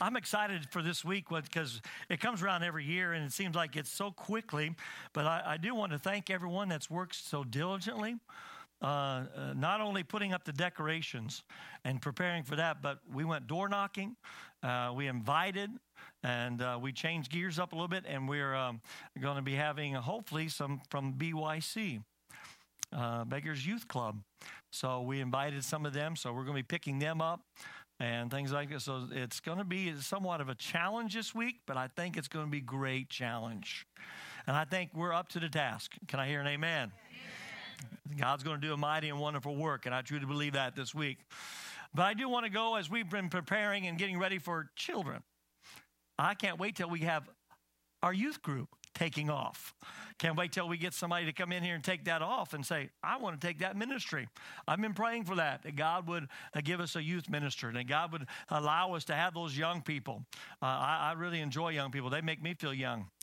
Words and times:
I'm 0.00 0.16
excited 0.16 0.66
for 0.70 0.82
this 0.82 1.04
week 1.04 1.26
because 1.30 1.80
it 2.10 2.20
comes 2.20 2.42
around 2.42 2.62
every 2.62 2.84
year 2.84 3.14
and 3.14 3.24
it 3.24 3.32
seems 3.32 3.56
like 3.56 3.76
it's 3.76 3.90
so 3.90 4.10
quickly. 4.10 4.74
But 5.14 5.26
I, 5.26 5.42
I 5.46 5.56
do 5.56 5.74
want 5.74 5.92
to 5.92 5.98
thank 5.98 6.28
everyone 6.28 6.68
that's 6.68 6.90
worked 6.90 7.14
so 7.14 7.44
diligently. 7.44 8.16
Uh, 8.82 8.84
uh, 8.84 9.24
not 9.56 9.80
only 9.80 10.02
putting 10.02 10.34
up 10.34 10.44
the 10.44 10.52
decorations 10.52 11.42
and 11.84 12.02
preparing 12.02 12.42
for 12.42 12.56
that, 12.56 12.82
but 12.82 12.98
we 13.10 13.24
went 13.24 13.46
door 13.46 13.70
knocking, 13.70 14.14
uh, 14.62 14.92
we 14.94 15.06
invited, 15.06 15.70
and 16.22 16.60
uh, 16.60 16.78
we 16.80 16.92
changed 16.92 17.32
gears 17.32 17.58
up 17.58 17.72
a 17.72 17.74
little 17.74 17.88
bit, 17.88 18.04
and 18.06 18.28
we're 18.28 18.54
um, 18.54 18.82
going 19.18 19.36
to 19.36 19.42
be 19.42 19.54
having 19.54 19.94
hopefully 19.94 20.48
some 20.48 20.82
from 20.90 21.14
BYC. 21.14 22.02
Uh, 22.96 23.24
Beggars 23.24 23.66
Youth 23.66 23.86
Club. 23.88 24.20
So 24.72 25.02
we 25.02 25.20
invited 25.20 25.62
some 25.64 25.84
of 25.84 25.92
them. 25.92 26.16
So 26.16 26.32
we're 26.32 26.44
going 26.44 26.56
to 26.56 26.62
be 26.62 26.66
picking 26.66 26.98
them 26.98 27.20
up 27.20 27.40
and 28.00 28.30
things 28.30 28.52
like 28.52 28.70
this. 28.70 28.84
So 28.84 29.06
it's 29.10 29.40
going 29.40 29.58
to 29.58 29.64
be 29.64 29.92
somewhat 30.00 30.40
of 30.40 30.48
a 30.48 30.54
challenge 30.54 31.14
this 31.14 31.34
week, 31.34 31.56
but 31.66 31.76
I 31.76 31.88
think 31.88 32.16
it's 32.16 32.28
going 32.28 32.46
to 32.46 32.50
be 32.50 32.58
a 32.58 32.62
great 32.62 33.10
challenge. 33.10 33.86
And 34.46 34.56
I 34.56 34.64
think 34.64 34.90
we're 34.94 35.12
up 35.12 35.28
to 35.30 35.40
the 35.40 35.48
task. 35.48 35.92
Can 36.08 36.20
I 36.20 36.28
hear 36.28 36.40
an 36.40 36.46
amen? 36.46 36.92
amen? 36.92 38.18
God's 38.18 38.42
going 38.42 38.60
to 38.60 38.66
do 38.66 38.72
a 38.72 38.76
mighty 38.76 39.08
and 39.08 39.18
wonderful 39.18 39.56
work, 39.56 39.86
and 39.86 39.94
I 39.94 40.02
truly 40.02 40.26
believe 40.26 40.52
that 40.52 40.76
this 40.76 40.94
week. 40.94 41.18
But 41.94 42.02
I 42.02 42.14
do 42.14 42.28
want 42.28 42.44
to 42.44 42.50
go 42.50 42.76
as 42.76 42.90
we've 42.90 43.08
been 43.08 43.28
preparing 43.28 43.86
and 43.86 43.98
getting 43.98 44.18
ready 44.18 44.38
for 44.38 44.70
children. 44.76 45.22
I 46.18 46.34
can't 46.34 46.58
wait 46.58 46.76
till 46.76 46.90
we 46.90 47.00
have 47.00 47.28
our 48.02 48.12
youth 48.12 48.42
group 48.42 48.68
taking 48.96 49.30
off. 49.30 49.74
Can't 50.18 50.36
wait 50.36 50.52
till 50.52 50.66
we 50.66 50.78
get 50.78 50.94
somebody 50.94 51.26
to 51.26 51.32
come 51.32 51.52
in 51.52 51.62
here 51.62 51.74
and 51.74 51.84
take 51.84 52.04
that 52.06 52.22
off 52.22 52.54
and 52.54 52.64
say, 52.64 52.88
I 53.02 53.18
want 53.18 53.38
to 53.38 53.46
take 53.46 53.58
that 53.58 53.76
ministry. 53.76 54.28
I've 54.66 54.80
been 54.80 54.94
praying 54.94 55.24
for 55.24 55.36
that, 55.36 55.62
that 55.64 55.76
God 55.76 56.08
would 56.08 56.28
uh, 56.54 56.60
give 56.64 56.80
us 56.80 56.96
a 56.96 57.02
youth 57.02 57.28
minister, 57.28 57.70
that 57.72 57.86
God 57.86 58.12
would 58.12 58.26
allow 58.48 58.94
us 58.94 59.04
to 59.04 59.14
have 59.14 59.34
those 59.34 59.56
young 59.56 59.82
people. 59.82 60.24
Uh, 60.62 60.66
I, 60.66 61.10
I 61.10 61.12
really 61.12 61.40
enjoy 61.40 61.70
young 61.70 61.90
people, 61.90 62.08
they 62.08 62.22
make 62.22 62.42
me 62.42 62.54
feel 62.54 62.74
young. 62.74 63.06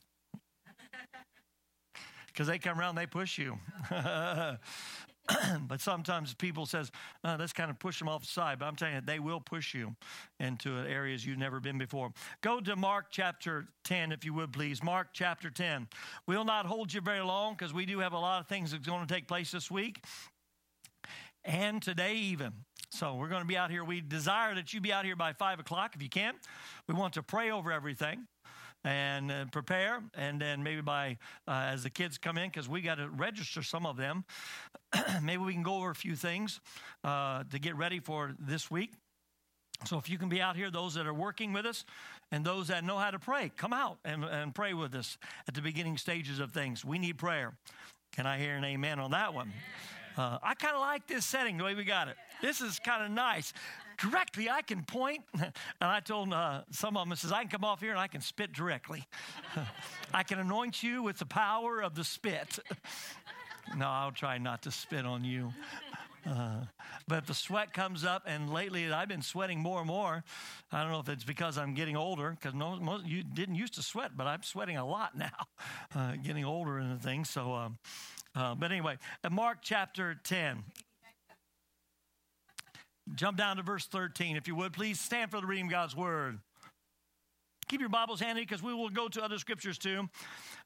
Because 2.26 2.48
they 2.48 2.58
come 2.58 2.80
around, 2.80 2.96
they 2.96 3.06
push 3.06 3.38
you. 3.38 3.60
but 5.68 5.80
sometimes 5.80 6.34
people 6.34 6.66
says, 6.66 6.90
oh, 7.24 7.36
let's 7.38 7.52
kind 7.52 7.70
of 7.70 7.78
push 7.78 7.98
them 7.98 8.08
off 8.08 8.22
the 8.22 8.26
side. 8.26 8.58
But 8.58 8.66
I'm 8.66 8.76
telling 8.76 8.96
you, 8.96 9.00
they 9.00 9.18
will 9.18 9.40
push 9.40 9.74
you 9.74 9.94
into 10.38 10.76
areas 10.78 11.24
you've 11.24 11.38
never 11.38 11.60
been 11.60 11.78
before. 11.78 12.12
Go 12.42 12.60
to 12.60 12.76
Mark 12.76 13.06
chapter 13.10 13.66
10, 13.84 14.12
if 14.12 14.24
you 14.24 14.34
would, 14.34 14.52
please. 14.52 14.82
Mark 14.82 15.08
chapter 15.12 15.50
10. 15.50 15.88
We'll 16.26 16.44
not 16.44 16.66
hold 16.66 16.92
you 16.92 17.00
very 17.00 17.24
long 17.24 17.54
because 17.54 17.72
we 17.72 17.86
do 17.86 18.00
have 18.00 18.12
a 18.12 18.18
lot 18.18 18.40
of 18.40 18.48
things 18.48 18.72
that's 18.72 18.86
going 18.86 19.06
to 19.06 19.12
take 19.12 19.26
place 19.26 19.50
this 19.50 19.70
week 19.70 20.04
and 21.44 21.82
today 21.82 22.14
even. 22.16 22.52
So 22.90 23.14
we're 23.14 23.28
going 23.28 23.42
to 23.42 23.48
be 23.48 23.56
out 23.56 23.70
here. 23.70 23.82
We 23.82 24.00
desire 24.00 24.54
that 24.54 24.72
you 24.72 24.80
be 24.80 24.92
out 24.92 25.04
here 25.04 25.16
by 25.16 25.32
5 25.32 25.58
o'clock 25.58 25.94
if 25.96 26.02
you 26.02 26.08
can. 26.08 26.34
We 26.86 26.94
want 26.94 27.14
to 27.14 27.22
pray 27.22 27.50
over 27.50 27.72
everything 27.72 28.26
and 28.84 29.30
uh, 29.30 29.44
prepare. 29.46 30.02
And 30.14 30.40
then 30.40 30.62
maybe 30.62 30.80
by 30.80 31.18
uh, 31.48 31.70
as 31.72 31.82
the 31.82 31.90
kids 31.90 32.18
come 32.18 32.38
in, 32.38 32.50
because 32.50 32.68
we 32.68 32.82
got 32.82 32.96
to 32.96 33.08
register 33.08 33.62
some 33.62 33.86
of 33.86 33.96
them, 33.96 34.24
maybe 35.22 35.42
we 35.42 35.52
can 35.52 35.62
go 35.62 35.76
over 35.76 35.90
a 35.90 35.94
few 35.94 36.14
things 36.14 36.60
uh, 37.02 37.44
to 37.50 37.58
get 37.58 37.76
ready 37.76 38.00
for 38.00 38.34
this 38.38 38.70
week. 38.70 38.92
So 39.86 39.98
if 39.98 40.08
you 40.08 40.18
can 40.18 40.28
be 40.28 40.40
out 40.40 40.56
here, 40.56 40.70
those 40.70 40.94
that 40.94 41.06
are 41.06 41.14
working 41.14 41.52
with 41.52 41.66
us 41.66 41.84
and 42.30 42.44
those 42.44 42.68
that 42.68 42.84
know 42.84 42.96
how 42.96 43.10
to 43.10 43.18
pray, 43.18 43.50
come 43.56 43.72
out 43.72 43.98
and, 44.04 44.24
and 44.24 44.54
pray 44.54 44.72
with 44.72 44.94
us 44.94 45.18
at 45.48 45.54
the 45.54 45.60
beginning 45.60 45.98
stages 45.98 46.38
of 46.38 46.52
things. 46.52 46.84
We 46.84 46.98
need 46.98 47.18
prayer. 47.18 47.54
Can 48.12 48.26
I 48.26 48.38
hear 48.38 48.54
an 48.54 48.64
amen 48.64 49.00
on 49.00 49.10
that 49.10 49.34
one? 49.34 49.52
Uh, 50.16 50.38
I 50.42 50.54
kind 50.54 50.74
of 50.74 50.80
like 50.80 51.08
this 51.08 51.26
setting 51.26 51.58
the 51.58 51.64
way 51.64 51.74
we 51.74 51.84
got 51.84 52.06
it. 52.06 52.16
This 52.40 52.60
is 52.60 52.78
kind 52.78 53.04
of 53.04 53.10
nice 53.10 53.52
directly 53.98 54.50
I 54.50 54.62
can 54.62 54.84
point. 54.84 55.22
And 55.80 55.90
I 55.90 56.00
told 56.00 56.32
uh, 56.32 56.62
some 56.70 56.96
of 56.96 57.04
them, 57.04 57.12
I 57.12 57.16
says, 57.16 57.32
I 57.32 57.40
can 57.40 57.50
come 57.50 57.64
off 57.64 57.80
here 57.80 57.90
and 57.90 57.98
I 57.98 58.06
can 58.06 58.20
spit 58.20 58.52
directly. 58.52 59.04
I 60.14 60.22
can 60.22 60.38
anoint 60.38 60.82
you 60.82 61.02
with 61.02 61.18
the 61.18 61.26
power 61.26 61.80
of 61.80 61.94
the 61.94 62.04
spit. 62.04 62.58
no, 63.76 63.86
I'll 63.86 64.12
try 64.12 64.38
not 64.38 64.62
to 64.62 64.70
spit 64.70 65.04
on 65.04 65.24
you. 65.24 65.52
Uh, 66.26 66.64
but 67.06 67.26
the 67.26 67.34
sweat 67.34 67.74
comes 67.74 68.04
up, 68.04 68.22
and 68.26 68.50
lately 68.50 68.90
I've 68.90 69.08
been 69.08 69.22
sweating 69.22 69.60
more 69.60 69.80
and 69.80 69.86
more. 69.86 70.24
I 70.72 70.82
don't 70.82 70.90
know 70.90 71.00
if 71.00 71.08
it's 71.08 71.24
because 71.24 71.58
I'm 71.58 71.74
getting 71.74 71.96
older, 71.96 72.30
because 72.30 72.54
no, 72.54 72.76
most, 72.76 73.04
you 73.04 73.22
didn't 73.22 73.56
used 73.56 73.74
to 73.74 73.82
sweat, 73.82 74.12
but 74.16 74.26
I'm 74.26 74.42
sweating 74.42 74.78
a 74.78 74.86
lot 74.86 75.16
now, 75.16 75.46
uh, 75.94 76.14
getting 76.22 76.44
older 76.44 76.78
and 76.78 77.00
things. 77.02 77.28
So, 77.28 77.52
um, 77.52 77.78
uh, 78.34 78.54
but 78.54 78.72
anyway, 78.72 78.96
Mark 79.30 79.58
chapter 79.60 80.14
10. 80.24 80.64
Jump 83.14 83.36
down 83.36 83.56
to 83.58 83.62
verse 83.62 83.86
13, 83.86 84.36
if 84.36 84.48
you 84.48 84.54
would. 84.56 84.72
Please 84.72 84.98
stand 84.98 85.30
for 85.30 85.40
the 85.40 85.46
reading 85.46 85.66
of 85.66 85.70
God's 85.70 85.94
word. 85.94 86.38
Keep 87.68 87.80
your 87.80 87.90
Bibles 87.90 88.20
handy 88.20 88.42
because 88.42 88.62
we 88.62 88.74
will 88.74 88.88
go 88.88 89.08
to 89.08 89.22
other 89.22 89.38
scriptures 89.38 89.78
too. 89.78 90.08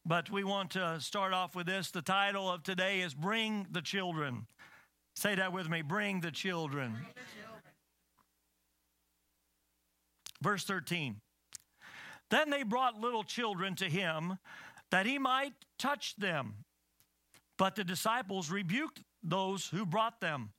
But 0.07 0.31
we 0.31 0.45
want 0.45 0.71
to 0.73 1.01
start 1.01 1.33
off 1.33 1.55
with 1.55 1.67
this. 1.67 1.91
The 1.91 2.03
title 2.03 2.51
of 2.51 2.63
today 2.63 3.01
is 3.01 3.15
Bring 3.15 3.67
the 3.71 3.83
Children. 3.83 4.47
Say 5.15 5.35
that 5.35 5.53
with 5.53 5.69
me 5.69 5.83
Bring 5.83 6.21
the 6.21 6.31
Children. 6.31 6.93
Bring 6.93 7.05
the 7.15 7.43
children. 7.43 7.63
Verse 10.43 10.65
13. 10.65 11.17
Then 12.31 12.51
they 12.51 12.63
brought 12.63 13.01
little 13.01 13.25
children 13.25 13.75
to 13.77 13.87
him 13.87 14.39
that 14.91 15.07
he 15.07 15.19
might 15.19 15.55
touch 15.79 16.15
them. 16.17 16.65
But 17.59 17.75
the 17.75 17.85
disciples 17.85 18.51
rebuked 18.51 19.03
those 19.23 19.67
who 19.67 19.85
brought 19.85 20.21
them. 20.21 20.51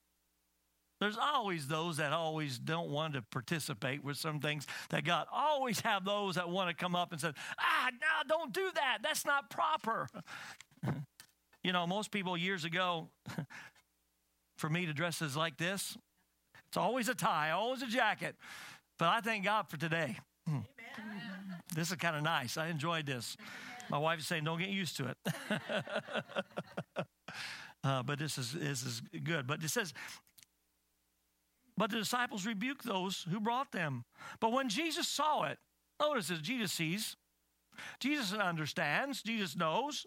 There's 0.99 1.17
always 1.17 1.67
those 1.67 1.97
that 1.97 2.11
always 2.11 2.59
don't 2.59 2.89
want 2.89 3.13
to 3.13 3.21
participate 3.21 4.03
with 4.03 4.17
some 4.17 4.39
things 4.39 4.67
that 4.89 5.05
God 5.05 5.27
always 5.31 5.79
have 5.81 6.03
those 6.03 6.35
that 6.35 6.49
want 6.49 6.69
to 6.69 6.75
come 6.75 6.95
up 6.95 7.11
and 7.11 7.21
say, 7.21 7.31
ah, 7.59 7.89
no, 7.91 8.27
don't 8.27 8.53
do 8.53 8.69
that. 8.75 8.99
That's 9.01 9.25
not 9.25 9.49
proper. 9.49 10.07
you 11.63 11.71
know, 11.71 11.87
most 11.87 12.11
people 12.11 12.35
years 12.35 12.65
ago, 12.65 13.07
for 14.57 14.69
me 14.69 14.85
to 14.85 14.93
dress 14.93 15.21
as 15.21 15.37
like 15.37 15.57
this, 15.57 15.97
it's 16.67 16.77
always 16.77 17.07
a 17.07 17.15
tie, 17.15 17.51
always 17.51 17.81
a 17.81 17.87
jacket. 17.87 18.35
But 18.97 19.07
I 19.07 19.21
thank 19.21 19.45
God 19.45 19.69
for 19.69 19.77
today. 19.77 20.17
Amen. 20.47 20.65
This 21.73 21.91
is 21.91 21.95
kind 21.95 22.15
of 22.15 22.23
nice. 22.23 22.57
I 22.57 22.67
enjoyed 22.67 23.05
this. 23.05 23.37
My 23.89 23.97
wife 23.97 24.19
is 24.19 24.27
saying, 24.27 24.43
don't 24.43 24.59
get 24.59 24.69
used 24.69 24.97
to 24.97 25.07
it. 25.07 25.17
Uh, 27.83 28.03
but 28.03 28.19
this 28.19 28.37
is 28.37 28.51
this 28.51 28.83
is 28.83 29.01
good. 29.23 29.47
But 29.47 29.63
it 29.63 29.69
says 29.69 29.93
but 31.79 31.91
the 31.91 31.97
disciples 31.97 32.45
rebuked 32.45 32.83
those 32.83 33.25
who 33.31 33.39
brought 33.39 33.71
them. 33.71 34.03
But 34.41 34.51
when 34.51 34.67
Jesus 34.67 35.07
saw 35.07 35.43
it, 35.43 35.57
notice 35.97 36.27
that 36.27 36.41
Jesus 36.41 36.73
sees, 36.73 37.15
Jesus 38.01 38.33
understands, 38.33 39.23
Jesus 39.23 39.55
knows. 39.55 40.05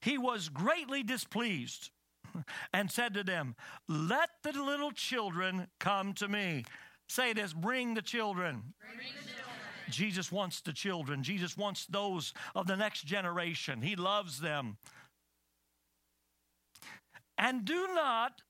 He 0.00 0.16
was 0.16 0.48
greatly 0.48 1.02
displeased 1.02 1.90
and 2.72 2.90
said 2.90 3.12
to 3.14 3.22
them, 3.22 3.54
Let 3.86 4.30
the 4.42 4.52
little 4.52 4.92
children 4.92 5.66
come 5.78 6.14
to 6.14 6.26
me. 6.26 6.64
Say 7.06 7.34
this 7.34 7.52
bring 7.52 7.92
the 7.92 8.02
children. 8.02 8.72
Bring 8.80 9.12
the 9.12 9.28
children. 9.28 9.44
Jesus 9.90 10.32
wants 10.32 10.62
the 10.62 10.72
children. 10.72 11.22
Jesus 11.22 11.54
wants 11.54 11.84
those 11.84 12.32
of 12.54 12.66
the 12.66 12.76
next 12.76 13.04
generation. 13.04 13.82
He 13.82 13.94
loves 13.94 14.40
them. 14.40 14.78
And 17.36 17.66
do 17.66 17.88
not 17.94 18.40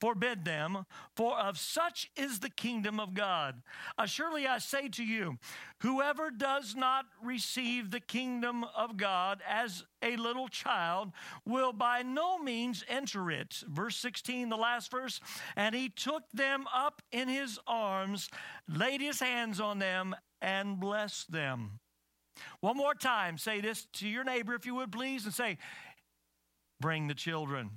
forbid 0.00 0.44
them, 0.44 0.86
for 1.14 1.38
of 1.38 1.58
such 1.58 2.10
is 2.16 2.40
the 2.40 2.50
kingdom 2.50 2.98
of 2.98 3.14
God. 3.14 3.62
Uh, 3.98 4.06
surely 4.06 4.46
I 4.46 4.58
say 4.58 4.88
to 4.88 5.04
you, 5.04 5.38
whoever 5.80 6.30
does 6.30 6.74
not 6.74 7.06
receive 7.22 7.90
the 7.90 8.00
kingdom 8.00 8.64
of 8.76 8.96
God 8.96 9.42
as 9.48 9.84
a 10.02 10.16
little 10.16 10.48
child 10.48 11.12
will 11.44 11.72
by 11.72 12.02
no 12.02 12.38
means 12.38 12.84
enter 12.88 13.30
it. 13.30 13.62
Verse 13.68 13.96
16, 13.96 14.48
the 14.48 14.56
last 14.56 14.90
verse, 14.90 15.20
and 15.56 15.74
he 15.74 15.88
took 15.88 16.22
them 16.32 16.64
up 16.74 17.02
in 17.12 17.28
his 17.28 17.58
arms, 17.66 18.28
laid 18.66 19.00
his 19.00 19.20
hands 19.20 19.60
on 19.60 19.78
them, 19.78 20.16
and 20.40 20.80
blessed 20.80 21.30
them. 21.30 21.80
One 22.60 22.76
more 22.76 22.94
time, 22.94 23.36
say 23.36 23.60
this 23.60 23.86
to 23.94 24.08
your 24.08 24.24
neighbor, 24.24 24.54
if 24.54 24.64
you 24.64 24.74
would 24.76 24.92
please, 24.92 25.26
and 25.26 25.34
say, 25.34 25.58
Bring 26.80 27.08
the 27.08 27.14
children 27.14 27.70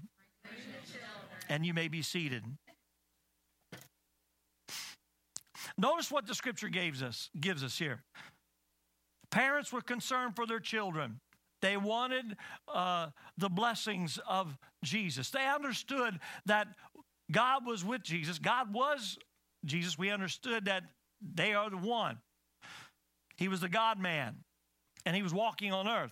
and 1.50 1.66
you 1.66 1.74
may 1.74 1.88
be 1.88 2.02
seated. 2.02 2.44
Notice 5.78 6.12
what 6.12 6.28
the 6.28 6.36
scripture 6.36 6.70
gives 6.70 7.02
us, 7.02 7.30
gives 7.40 7.64
us 7.64 7.78
here. 7.78 8.04
Parents 9.32 9.74
were 9.74 9.82
concerned 9.82 10.36
for 10.36 10.46
their 10.46 10.60
children. 10.60 11.20
They 11.62 11.78
wanted 11.78 12.36
uh, 12.68 13.08
the 13.38 13.50
blessings 13.50 14.20
of 14.28 14.56
Jesus. 14.84 15.30
They 15.30 15.48
understood 15.48 16.20
that 16.46 16.68
God 17.32 17.66
was 17.66 17.84
with 17.84 18.04
Jesus. 18.04 18.38
God 18.38 18.74
was 18.74 19.18
Jesus. 19.66 19.98
We 19.98 20.12
understood 20.12 20.66
that 20.66 20.84
they 21.22 21.54
are 21.54 21.70
the 21.70 21.78
one. 21.78 22.18
He 23.38 23.48
was 23.48 23.62
the 23.62 23.70
God 23.70 24.00
man, 24.00 24.36
and 25.06 25.16
he 25.16 25.24
was 25.24 25.34
walking 25.34 25.72
on 25.72 25.88
earth. 25.88 26.12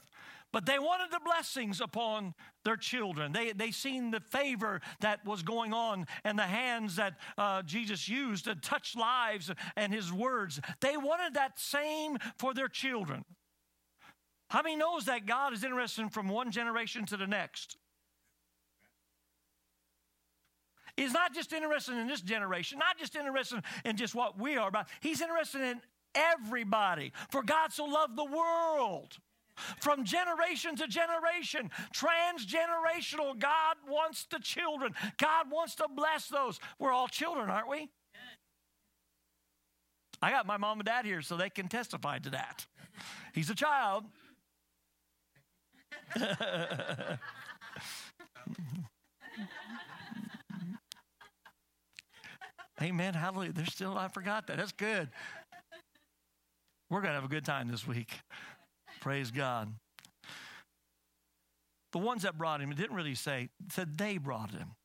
But 0.52 0.66
they 0.66 0.80
wanted 0.80 1.12
the 1.12 1.22
blessings 1.24 1.80
upon 1.80 2.34
their 2.66 2.76
children. 2.76 3.32
They, 3.32 3.54
they 3.54 3.72
seen 3.72 4.12
the 4.12 4.20
favor 4.20 4.82
that 5.00 5.26
was 5.26 5.44
going 5.44 5.74
on 5.74 6.08
and 6.24 6.38
the 6.38 6.44
hands 6.44 6.98
that 6.98 7.14
uh, 7.38 7.62
Jesus 7.62 8.10
used 8.10 8.46
to 8.46 8.56
touch 8.56 8.96
lives 8.96 9.50
and 9.78 9.94
his 9.94 10.12
words. 10.12 10.60
They 10.82 10.98
wanted 10.98 11.36
that 11.36 11.58
same 11.58 12.18
for 12.38 12.54
their 12.54 12.68
children. 12.68 13.24
How 14.50 14.62
many 14.62 14.76
knows 14.76 15.06
that 15.06 15.26
God 15.26 15.54
is 15.54 15.64
interested 15.64 16.12
from 16.12 16.28
one 16.28 16.52
generation 16.52 17.06
to 17.06 17.18
the 17.18 17.28
next? 17.28 17.78
He's 20.98 21.14
not 21.14 21.34
just 21.34 21.54
interested 21.54 21.96
in 21.96 22.08
this 22.08 22.20
generation, 22.20 22.78
not 22.78 23.00
just 23.00 23.16
interested 23.16 23.64
in 23.86 23.96
just 23.96 24.14
what 24.14 24.38
we 24.38 24.58
are 24.58 24.68
about. 24.68 24.88
He's 25.00 25.22
interested 25.22 25.62
in 25.62 25.82
everybody. 26.14 27.14
For 27.30 27.42
God 27.42 27.72
so 27.72 27.86
loved 27.86 28.18
the 28.18 28.26
world 28.26 29.18
from 29.80 30.04
generation 30.06 30.76
to 30.78 30.88
generation, 30.88 31.70
transgenerational. 31.94 33.38
God 33.38 33.78
wants 33.88 34.26
the 34.30 34.40
children. 34.40 34.94
God 35.18 35.52
wants 35.52 35.76
to 35.76 35.88
bless 35.96 36.28
those. 36.28 36.60
We're 36.80 36.92
all 36.92 37.08
children, 37.08 37.50
aren't 37.50 37.70
we? 37.70 37.90
I 40.22 40.30
got 40.30 40.46
my 40.46 40.58
mom 40.58 40.80
and 40.80 40.86
dad 40.86 41.06
here 41.06 41.22
so 41.22 41.36
they 41.36 41.50
can 41.50 41.68
testify 41.68 42.20
to 42.20 42.30
that. 42.32 42.68
He's 43.34 43.50
a 43.50 43.56
child. 43.56 44.06
Amen. 52.82 53.14
Hallelujah. 53.14 53.54
They're 53.54 53.66
still, 53.66 53.98
I 53.98 54.08
forgot 54.08 54.48
that. 54.48 54.58
That's 54.58 54.72
good. 54.72 55.10
We're 56.90 57.02
going 57.02 57.12
to 57.12 57.16
have 57.16 57.24
a 57.24 57.30
good 57.30 57.46
time 57.46 57.70
this 57.70 57.88
week. 57.88 58.12
Praise 59.02 59.32
God. 59.32 59.74
The 61.92 61.98
ones 61.98 62.22
that 62.22 62.38
brought 62.38 62.62
him, 62.62 62.72
it 62.72 62.78
didn't 62.78 62.96
really 62.96 63.16
say, 63.16 63.50
said 63.70 63.98
they 63.98 64.18
brought 64.18 64.52
him. 64.52 64.76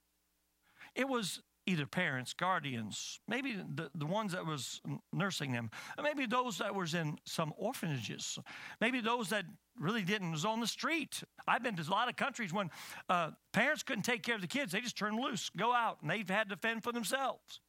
It 0.97 1.09
was 1.09 1.41
either 1.67 1.87
parents, 1.87 2.33
guardians, 2.33 3.21
maybe 3.29 3.53
the, 3.75 3.91
the 3.95 4.07
ones 4.07 4.33
that 4.33 4.47
was 4.47 4.81
nursing 5.13 5.53
them, 5.53 5.71
maybe 6.03 6.27
those 6.27 6.59
that 6.59 6.75
was 6.75 6.95
in 6.95 7.19
some 7.25 7.53
orphanages, 7.57 8.39
maybe 8.81 9.01
those 9.01 9.29
that 9.29 9.45
really 9.79 10.03
didn't 10.03 10.33
was 10.33 10.45
on 10.45 10.61
the 10.61 10.67
street. 10.67 11.23
I've 11.47 11.63
been 11.63 11.77
to 11.77 11.83
a 11.83 11.91
lot 11.91 12.09
of 12.09 12.17
countries 12.17 12.53
when 12.53 12.71
uh, 13.09 13.33
parents 13.53 13.83
couldn't 13.83 14.05
take 14.05 14.23
care 14.23 14.37
of 14.37 14.41
the 14.41 14.47
kids; 14.47 14.73
they 14.73 14.81
just 14.81 14.97
turned 14.97 15.19
loose, 15.19 15.51
go 15.51 15.75
out, 15.75 15.99
and 16.01 16.11
they've 16.11 16.29
had 16.29 16.49
to 16.49 16.57
fend 16.57 16.83
for 16.83 16.93
themselves. 16.93 17.61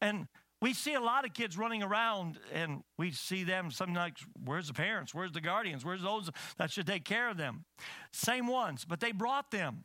And 0.00 0.28
we 0.64 0.72
see 0.72 0.94
a 0.94 1.00
lot 1.00 1.26
of 1.26 1.34
kids 1.34 1.58
running 1.58 1.82
around 1.82 2.38
and 2.50 2.82
we 2.96 3.10
see 3.10 3.44
them 3.44 3.68
like 3.94 4.16
where's 4.46 4.68
the 4.68 4.72
parents? 4.72 5.14
Where's 5.14 5.32
the 5.32 5.42
guardians? 5.42 5.84
Where's 5.84 6.00
those 6.00 6.30
that 6.56 6.70
should 6.70 6.86
take 6.86 7.04
care 7.04 7.28
of 7.28 7.36
them? 7.36 7.66
Same 8.14 8.46
ones 8.46 8.86
but 8.86 8.98
they 8.98 9.12
brought 9.12 9.50
them. 9.50 9.84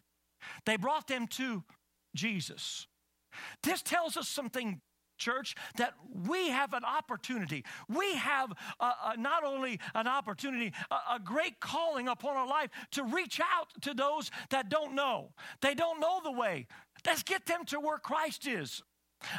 They 0.66 0.78
brought 0.78 1.06
them 1.10 1.28
to 1.32 1.66
jesus. 2.16 2.88
This 3.62 3.82
tells 3.82 4.16
us 4.16 4.30
something 4.30 4.80
church 5.18 5.54
that 5.76 5.96
we 6.30 6.48
have 6.48 6.72
an 6.72 6.86
opportunity. 6.86 7.66
We 7.90 8.14
have 8.14 8.54
a, 8.80 8.86
a, 8.86 9.18
not 9.18 9.44
only 9.44 9.82
an 9.94 10.08
opportunity 10.08 10.72
a, 10.90 11.16
a 11.16 11.20
great 11.20 11.60
calling 11.60 12.08
upon 12.08 12.38
our 12.38 12.48
life 12.48 12.70
to 12.92 13.04
reach 13.04 13.42
out 13.42 13.68
to 13.82 13.94
those 13.94 14.32
that 14.50 14.70
don't 14.70 14.96
know. 14.96 15.34
They 15.62 15.76
don't 15.76 16.00
know 16.00 16.22
the 16.24 16.32
way. 16.32 16.68
Let's 17.06 17.24
get 17.24 17.46
them 17.48 17.66
to 17.66 17.82
where 17.82 17.98
christ 17.98 18.48
is 18.48 18.82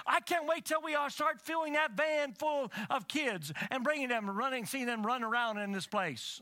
I 0.06 0.20
can't 0.20 0.46
wait 0.46 0.64
till 0.64 0.82
we 0.82 0.94
all 0.94 1.10
start 1.10 1.40
filling 1.40 1.72
that 1.74 1.92
van 1.92 2.34
full 2.34 2.70
of 2.88 3.08
kids 3.08 3.52
and 3.70 3.82
bringing 3.82 4.08
them, 4.08 4.28
running, 4.28 4.66
seeing 4.66 4.86
them 4.86 5.04
run 5.06 5.22
around 5.22 5.58
in 5.58 5.72
this 5.72 5.86
place. 5.86 6.40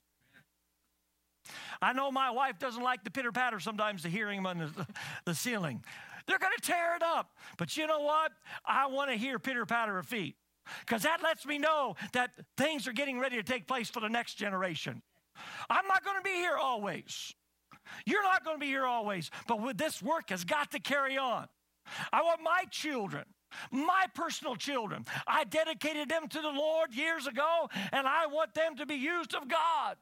I 1.80 1.92
know 1.92 2.10
my 2.10 2.30
wife 2.30 2.58
doesn't 2.58 2.82
like 2.82 3.04
the 3.04 3.10
pitter 3.10 3.32
patter 3.32 3.60
sometimes 3.60 4.02
the 4.02 4.08
hearing 4.08 4.44
on 4.44 4.58
the, 4.58 4.86
the 5.24 5.34
ceiling. 5.34 5.84
They're 6.26 6.38
going 6.38 6.52
to 6.56 6.62
tear 6.62 6.96
it 6.96 7.02
up. 7.02 7.30
But 7.56 7.76
you 7.76 7.86
know 7.86 8.00
what? 8.00 8.32
I 8.66 8.86
want 8.86 9.10
to 9.10 9.16
hear 9.16 9.38
pitter 9.38 9.64
patter 9.64 9.98
of 9.98 10.06
feet 10.06 10.36
because 10.80 11.02
that 11.02 11.22
lets 11.22 11.46
me 11.46 11.58
know 11.58 11.96
that 12.12 12.30
things 12.56 12.86
are 12.86 12.92
getting 12.92 13.18
ready 13.18 13.36
to 13.36 13.42
take 13.42 13.66
place 13.66 13.88
for 13.88 14.00
the 14.00 14.08
next 14.08 14.34
generation. 14.34 15.02
I'm 15.70 15.86
not 15.86 16.04
going 16.04 16.16
to 16.16 16.22
be 16.22 16.34
here 16.34 16.56
always. 16.56 17.32
You're 18.04 18.22
not 18.22 18.44
going 18.44 18.56
to 18.56 18.60
be 18.60 18.66
here 18.66 18.84
always. 18.84 19.30
But 19.46 19.62
with 19.62 19.78
this 19.78 20.02
work 20.02 20.30
has 20.30 20.44
got 20.44 20.72
to 20.72 20.80
carry 20.80 21.16
on. 21.16 21.48
I 22.12 22.22
want 22.22 22.40
my 22.42 22.64
children, 22.70 23.24
my 23.70 24.06
personal 24.14 24.56
children. 24.56 25.06
I 25.26 25.44
dedicated 25.44 26.08
them 26.08 26.28
to 26.28 26.40
the 26.40 26.50
Lord 26.50 26.94
years 26.94 27.26
ago, 27.26 27.68
and 27.92 28.06
I 28.06 28.26
want 28.26 28.54
them 28.54 28.76
to 28.76 28.86
be 28.86 28.96
used 28.96 29.34
of 29.34 29.48
God. 29.48 29.96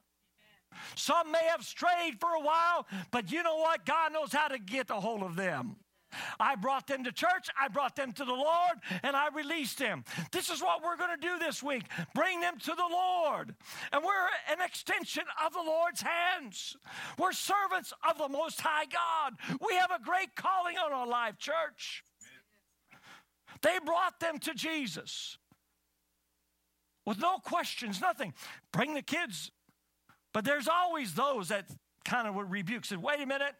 Some 0.95 1.31
may 1.31 1.45
have 1.45 1.63
strayed 1.63 2.19
for 2.19 2.29
a 2.33 2.41
while, 2.41 2.85
but 3.11 3.31
you 3.31 3.41
know 3.43 3.57
what? 3.57 3.85
God 3.85 4.13
knows 4.13 4.33
how 4.33 4.47
to 4.47 4.59
get 4.59 4.89
a 4.89 4.95
hold 4.95 5.23
of 5.23 5.35
them. 5.35 5.77
I 6.39 6.55
brought 6.55 6.87
them 6.87 7.03
to 7.03 7.11
church, 7.11 7.49
I 7.59 7.67
brought 7.67 7.95
them 7.95 8.13
to 8.13 8.25
the 8.25 8.33
Lord, 8.33 8.77
and 9.03 9.15
I 9.15 9.27
released 9.29 9.77
them. 9.79 10.03
This 10.31 10.49
is 10.49 10.61
what 10.61 10.83
we're 10.83 10.97
going 10.97 11.19
to 11.19 11.27
do 11.27 11.39
this 11.39 11.61
week 11.61 11.83
bring 12.13 12.39
them 12.41 12.57
to 12.59 12.73
the 12.75 12.87
Lord. 12.89 13.55
And 13.91 14.03
we're 14.03 14.27
an 14.51 14.61
extension 14.63 15.23
of 15.45 15.53
the 15.53 15.61
Lord's 15.61 16.01
hands. 16.01 16.75
We're 17.17 17.33
servants 17.33 17.93
of 18.09 18.17
the 18.17 18.29
Most 18.29 18.61
High 18.61 18.85
God. 18.85 19.33
We 19.67 19.75
have 19.75 19.91
a 19.91 20.03
great 20.03 20.35
calling 20.35 20.77
on 20.77 20.93
our 20.93 21.07
life, 21.07 21.37
church. 21.37 22.03
They 23.61 23.79
brought 23.83 24.19
them 24.19 24.39
to 24.39 24.53
Jesus 24.53 25.37
with 27.05 27.19
no 27.19 27.37
questions, 27.37 28.01
nothing. 28.01 28.33
Bring 28.71 28.93
the 28.93 29.01
kids. 29.01 29.51
But 30.33 30.45
there's 30.45 30.67
always 30.67 31.13
those 31.13 31.47
that 31.49 31.65
kind 32.05 32.27
of 32.27 32.35
would 32.35 32.51
rebuke, 32.51 32.85
said, 32.85 33.01
wait 33.01 33.19
a 33.21 33.25
minute. 33.25 33.53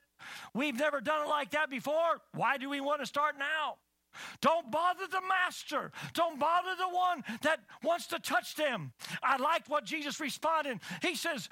We've 0.53 0.77
never 0.77 1.01
done 1.01 1.25
it 1.25 1.29
like 1.29 1.51
that 1.51 1.69
before. 1.69 2.21
Why 2.33 2.57
do 2.57 2.69
we 2.69 2.81
want 2.81 3.01
to 3.01 3.05
start 3.05 3.35
now? 3.37 3.75
Don't 4.41 4.71
bother 4.71 5.05
the 5.09 5.21
master. 5.27 5.91
Don't 6.13 6.39
bother 6.39 6.75
the 6.77 6.89
one 6.89 7.23
that 7.43 7.59
wants 7.83 8.07
to 8.07 8.19
touch 8.19 8.55
them. 8.55 8.93
I 9.21 9.37
like 9.37 9.69
what 9.69 9.85
Jesus 9.85 10.19
responded. 10.19 10.79
He 11.01 11.15
says, 11.15 11.49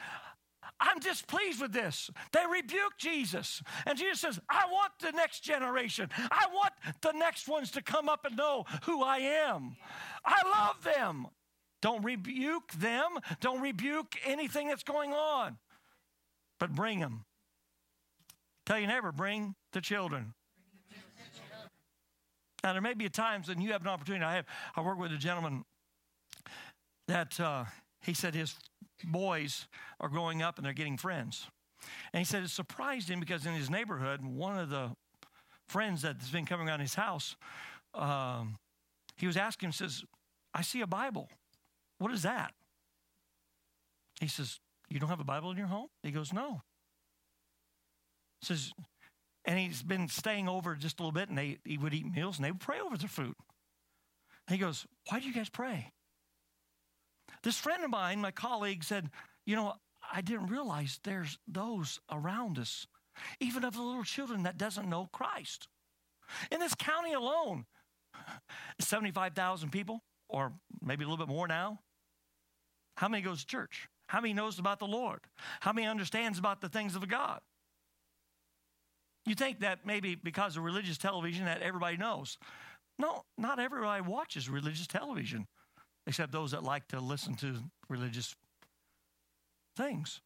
I'm 0.80 1.00
displeased 1.00 1.62
with 1.62 1.74
this. 1.74 2.10
They 2.32 2.44
rebuke 2.52 2.98
Jesus. 2.98 3.62
And 3.86 3.98
Jesus 3.98 4.20
says, 4.20 4.40
I 4.50 4.66
want 4.72 4.94
the 5.00 5.12
next 5.12 5.42
generation. 5.42 6.10
I 6.18 6.48
want 6.52 6.74
the 7.02 7.12
next 7.12 7.48
ones 7.48 7.72
to 7.72 7.82
come 7.82 8.10
up 8.10 8.26
and 8.26 8.36
know 8.36 8.66
who 8.84 9.04
I 9.04 9.18
am. 9.18 9.76
I 10.26 10.42
love 10.44 10.84
them. 10.84 11.28
Don't 11.82 12.04
rebuke 12.04 12.72
them. 12.74 13.20
Don't 13.42 13.62
rebuke 13.62 14.16
anything 14.26 14.68
that's 14.68 14.84
going 14.84 15.14
on, 15.14 15.58
but 16.60 16.74
bring 16.74 17.00
them. 17.00 17.26
Tell 18.66 18.80
you 18.80 18.88
never 18.88 19.12
bring 19.12 19.56
the 19.74 19.82
children. 19.82 20.34
Now, 22.64 22.74
there 22.74 22.82
may 22.82 22.96
be 22.96 23.08
times 23.10 23.48
when 23.48 23.62
you 23.62 23.74
have 23.74 23.82
an 23.82 23.88
opportunity. 23.88 24.26
I 24.26 24.38
have, 24.38 24.46
I 24.76 24.82
work 24.82 24.98
with 24.98 25.12
a 25.12 25.18
gentleman 25.18 25.66
that 27.08 27.40
uh, 27.40 27.66
he 28.02 28.16
said 28.16 28.34
his 28.34 28.56
boys 29.04 29.68
are 30.00 30.10
growing 30.10 30.42
up 30.42 30.58
and 30.58 30.66
they're 30.66 30.74
getting 30.74 30.98
friends. 30.98 31.48
And 32.12 32.20
he 32.20 32.26
said 32.26 32.42
it 32.42 32.50
surprised 32.50 33.08
him 33.08 33.20
because 33.20 33.46
in 33.46 33.54
his 33.54 33.70
neighborhood, 33.70 34.26
one 34.26 34.58
of 34.58 34.72
the 34.72 34.96
friends 35.68 36.02
that's 36.02 36.32
been 36.32 36.48
coming 36.48 36.68
around 36.68 36.80
his 36.80 36.96
house, 36.96 37.36
um, 37.94 38.58
he 39.16 39.28
was 39.28 39.38
asking 39.38 39.68
him, 39.68 39.74
says, 39.74 40.04
I 40.52 40.64
see 40.64 40.82
a 40.82 40.88
Bible. 40.88 41.30
What 42.00 42.12
is 42.12 42.24
that? 42.24 42.54
He 44.20 44.28
says, 44.28 44.60
You 44.90 45.00
don't 45.00 45.10
have 45.10 45.20
a 45.20 45.26
Bible 45.26 45.52
in 45.52 45.58
your 45.58 45.68
home? 45.68 45.90
He 46.02 46.10
goes, 46.10 46.34
No 46.34 46.64
says, 48.46 48.72
and 49.46 49.60
he's 49.60 49.84
been 49.84 50.08
staying 50.08 50.48
over 50.48 50.76
just 50.76 51.00
a 51.00 51.04
little 51.04 51.12
bit, 51.12 51.30
and 51.30 51.38
they 51.38 51.58
he 51.64 51.78
would 51.78 51.94
eat 51.94 52.06
meals, 52.06 52.38
and 52.38 52.46
they 52.46 52.52
would 52.52 52.62
pray 52.62 52.80
over 52.80 52.98
their 52.98 53.10
food. 53.10 53.36
And 54.48 54.58
he 54.58 54.58
goes, 54.58 54.86
"Why 55.10 55.20
do 55.20 55.28
you 55.28 55.34
guys 55.34 55.50
pray?" 55.50 55.92
This 57.44 57.60
friend 57.60 57.84
of 57.84 57.90
mine, 57.90 58.22
my 58.22 58.32
colleague, 58.32 58.84
said, 58.84 59.12
"You 59.46 59.56
know, 59.56 59.76
I 60.12 60.22
didn't 60.22 60.48
realize 60.48 61.00
there's 61.04 61.38
those 61.48 62.00
around 62.12 62.58
us, 62.60 62.88
even 63.40 63.64
of 63.64 63.74
the 63.74 63.82
little 63.82 64.04
children 64.04 64.44
that 64.44 64.58
doesn't 64.58 64.90
know 64.90 65.08
Christ. 65.08 65.68
In 66.52 66.60
this 66.60 66.76
county 66.76 67.14
alone, 67.14 67.66
seventy-five 68.80 69.34
thousand 69.34 69.72
people, 69.72 70.04
or 70.28 70.54
maybe 70.82 71.04
a 71.04 71.08
little 71.08 71.24
bit 71.24 71.32
more 71.32 71.48
now. 71.48 71.82
How 72.98 73.10
many 73.10 73.22
goes 73.22 73.42
to 73.42 73.48
church? 73.48 73.88
How 74.08 74.22
many 74.22 74.34
knows 74.34 74.58
about 74.58 74.80
the 74.80 74.88
Lord? 74.88 75.22
How 75.60 75.74
many 75.74 75.88
understands 75.88 76.40
about 76.40 76.62
the 76.62 76.70
things 76.70 76.96
of 76.96 77.08
God? 77.08 77.42
You 79.26 79.36
think 79.36 79.60
that 79.62 79.86
maybe 79.86 80.16
because 80.16 80.58
of 80.58 80.64
religious 80.64 80.98
television 80.98 81.46
that 81.46 81.62
everybody 81.62 81.98
knows. 81.98 82.38
No, 83.00 83.24
not 83.38 83.60
everybody 83.60 84.02
watches 84.02 84.50
religious 84.50 84.88
television, 84.88 85.48
except 86.08 86.32
those 86.32 86.52
that 86.52 86.64
like 86.64 86.88
to 86.90 87.00
listen 87.00 87.36
to 87.36 87.58
religious 87.90 88.36
things. 89.76 90.22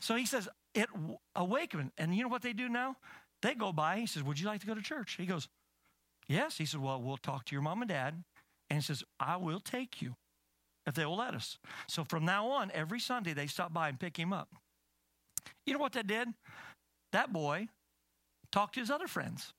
So 0.00 0.16
he 0.16 0.26
says, 0.26 0.48
it 0.74 0.88
awakened. 1.36 1.92
And 1.98 2.14
you 2.14 2.22
know 2.22 2.28
what 2.28 2.42
they 2.42 2.52
do 2.52 2.68
now? 2.68 2.96
They 3.42 3.54
go 3.54 3.72
by. 3.72 3.98
He 3.98 4.06
says, 4.06 4.22
Would 4.22 4.40
you 4.40 4.46
like 4.46 4.60
to 4.60 4.66
go 4.66 4.74
to 4.74 4.82
church? 4.82 5.16
He 5.16 5.26
goes, 5.26 5.48
Yes. 6.28 6.58
He 6.58 6.64
said, 6.64 6.80
Well, 6.80 7.00
we'll 7.00 7.16
talk 7.16 7.44
to 7.46 7.54
your 7.54 7.62
mom 7.62 7.82
and 7.82 7.88
dad. 7.88 8.24
And 8.70 8.78
he 8.78 8.82
says, 8.82 9.04
I 9.20 9.36
will 9.36 9.60
take 9.60 10.00
you 10.00 10.14
if 10.86 10.94
they 10.94 11.04
will 11.04 11.16
let 11.16 11.34
us. 11.34 11.58
So 11.88 12.04
from 12.04 12.24
now 12.24 12.48
on, 12.48 12.70
every 12.72 13.00
Sunday 13.00 13.34
they 13.34 13.46
stop 13.46 13.72
by 13.72 13.88
and 13.88 14.00
pick 14.00 14.16
him 14.16 14.32
up. 14.32 14.48
You 15.66 15.74
know 15.74 15.78
what 15.78 15.92
that 15.92 16.06
did? 16.06 16.28
That 17.12 17.32
boy 17.32 17.68
talked 18.52 18.74
to 18.74 18.80
his 18.80 18.90
other 18.90 19.08
friends. 19.08 19.52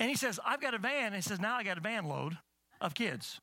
And 0.00 0.08
he 0.08 0.16
says, 0.16 0.40
I've 0.44 0.60
got 0.60 0.74
a 0.74 0.78
van. 0.78 1.06
And 1.06 1.16
he 1.16 1.20
says, 1.20 1.40
Now 1.40 1.56
I 1.56 1.62
got 1.62 1.78
a 1.78 1.80
van 1.80 2.06
load 2.06 2.38
of 2.80 2.94
kids. 2.94 3.40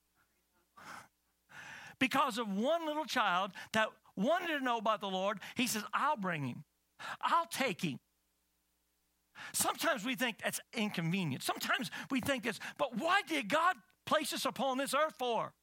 Because 2.00 2.40
of 2.40 2.48
one 2.50 2.88
little 2.88 3.06
child 3.06 3.52
that 3.74 3.90
wanted 4.16 4.58
to 4.58 4.64
know 4.64 4.78
about 4.78 5.02
the 5.02 5.08
Lord, 5.08 5.40
he 5.56 5.68
says, 5.68 5.84
I'll 5.94 6.18
bring 6.18 6.46
him, 6.46 6.64
I'll 7.22 7.46
take 7.46 7.82
him. 7.82 8.00
Sometimes 9.54 10.06
we 10.06 10.16
think 10.16 10.38
that's 10.44 10.60
inconvenient. 10.74 11.44
Sometimes 11.44 11.90
we 12.10 12.22
think 12.22 12.44
this, 12.44 12.60
but 12.78 12.98
why 12.98 13.22
did 13.28 13.50
God 13.50 13.76
place 14.06 14.34
us 14.34 14.46
upon 14.46 14.78
this 14.78 14.94
earth 14.94 15.16
for? 15.18 15.54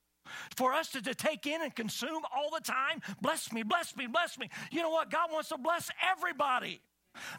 For 0.57 0.73
us 0.73 0.89
to, 0.91 1.03
to 1.03 1.15
take 1.15 1.47
in 1.47 1.63
and 1.63 1.75
consume 1.75 2.23
all 2.35 2.51
the 2.53 2.61
time? 2.61 3.01
Bless 3.21 3.53
me, 3.53 3.63
bless 3.63 3.97
me, 3.97 4.07
bless 4.07 4.39
me. 4.39 4.51
You 4.71 4.83
know 4.83 4.91
what? 4.91 5.11
God 5.11 5.33
wants 5.33 5.49
to 5.51 5.59
bless 5.59 5.91
everybody. 6.13 6.83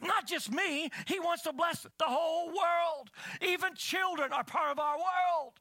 Not 0.01 0.27
just 0.27 0.51
me, 0.51 0.89
He 1.07 1.19
wants 1.19 1.43
to 1.43 1.53
bless 1.53 1.83
the 1.83 2.05
whole 2.05 2.47
world. 2.47 3.09
Even 3.41 3.75
children 3.75 4.31
are 4.33 4.43
part 4.43 4.71
of 4.71 4.79
our 4.79 4.97
world. 4.97 5.53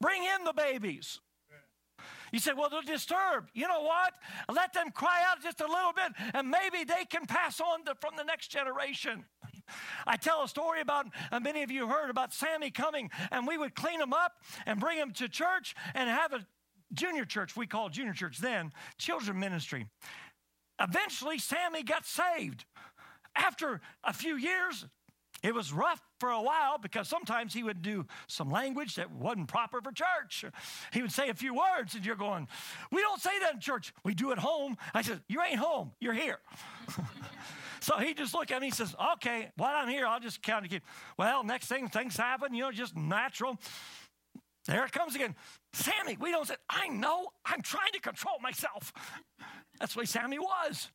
Bring 0.00 0.22
in 0.24 0.44
the 0.44 0.52
babies. 0.52 1.20
You 2.32 2.38
say, 2.38 2.52
well, 2.56 2.70
they're 2.70 2.80
disturbed. 2.80 3.50
You 3.52 3.68
know 3.68 3.82
what? 3.82 4.14
Let 4.50 4.72
them 4.72 4.90
cry 4.90 5.20
out 5.28 5.42
just 5.42 5.60
a 5.60 5.66
little 5.66 5.92
bit, 5.92 6.12
and 6.34 6.50
maybe 6.50 6.82
they 6.82 7.04
can 7.04 7.26
pass 7.26 7.60
on 7.60 7.84
to, 7.84 7.94
from 8.00 8.16
the 8.16 8.24
next 8.24 8.48
generation. 8.48 9.24
I 10.06 10.16
tell 10.16 10.42
a 10.42 10.48
story 10.48 10.80
about, 10.80 11.06
uh, 11.30 11.40
many 11.40 11.62
of 11.62 11.70
you 11.70 11.86
heard 11.86 12.08
about 12.08 12.32
Sammy 12.32 12.70
coming, 12.70 13.10
and 13.30 13.46
we 13.46 13.58
would 13.58 13.74
clean 13.74 14.00
him 14.00 14.14
up 14.14 14.32
and 14.64 14.80
bring 14.80 14.96
him 14.96 15.12
to 15.12 15.28
church 15.28 15.74
and 15.94 16.08
have 16.08 16.32
a 16.32 16.46
junior 16.94 17.24
church, 17.24 17.56
we 17.56 17.66
called 17.66 17.92
junior 17.92 18.12
church 18.12 18.38
then, 18.38 18.72
children 18.98 19.38
ministry. 19.38 19.86
Eventually, 20.80 21.38
Sammy 21.38 21.82
got 21.82 22.06
saved. 22.06 22.64
After 23.34 23.80
a 24.04 24.12
few 24.12 24.36
years, 24.36 24.86
it 25.42 25.54
was 25.54 25.72
rough 25.72 26.00
for 26.20 26.30
a 26.30 26.40
while 26.40 26.78
because 26.78 27.08
sometimes 27.08 27.52
he 27.52 27.64
would 27.64 27.82
do 27.82 28.06
some 28.28 28.50
language 28.50 28.94
that 28.94 29.10
wasn't 29.10 29.48
proper 29.48 29.80
for 29.80 29.90
church. 29.90 30.44
He 30.92 31.02
would 31.02 31.10
say 31.10 31.30
a 31.30 31.34
few 31.34 31.54
words, 31.54 31.96
and 31.96 32.06
you're 32.06 32.14
going, 32.16 32.46
We 32.92 33.00
don't 33.00 33.20
say 33.20 33.38
that 33.40 33.54
in 33.54 33.60
church. 33.60 33.92
We 34.04 34.14
do 34.14 34.30
at 34.30 34.38
home. 34.38 34.76
I 34.94 35.02
said, 35.02 35.20
You 35.28 35.42
ain't 35.42 35.58
home. 35.58 35.92
You're 36.00 36.12
here. 36.12 36.38
so 37.80 37.98
he 37.98 38.14
just 38.14 38.34
looked 38.34 38.52
at 38.52 38.60
me 38.60 38.68
and 38.68 38.76
says, 38.76 38.94
Okay, 39.14 39.50
while 39.56 39.74
I'm 39.74 39.88
here, 39.88 40.06
I'll 40.06 40.20
just 40.20 40.46
of 40.48 40.68
keep. 40.68 40.84
Well, 41.18 41.42
next 41.42 41.66
thing, 41.66 41.88
things 41.88 42.16
happen, 42.16 42.54
you 42.54 42.62
know, 42.62 42.70
just 42.70 42.96
natural. 42.96 43.58
There 44.66 44.84
it 44.84 44.92
comes 44.92 45.16
again. 45.16 45.34
Sammy, 45.72 46.16
we 46.20 46.30
don't 46.30 46.46
say, 46.46 46.54
I 46.70 46.86
know, 46.86 47.30
I'm 47.44 47.62
trying 47.62 47.90
to 47.94 48.00
control 48.00 48.38
myself. 48.40 48.92
That's 49.80 49.94
the 49.94 50.00
way 50.00 50.04
Sammy 50.04 50.38
was. 50.38 50.88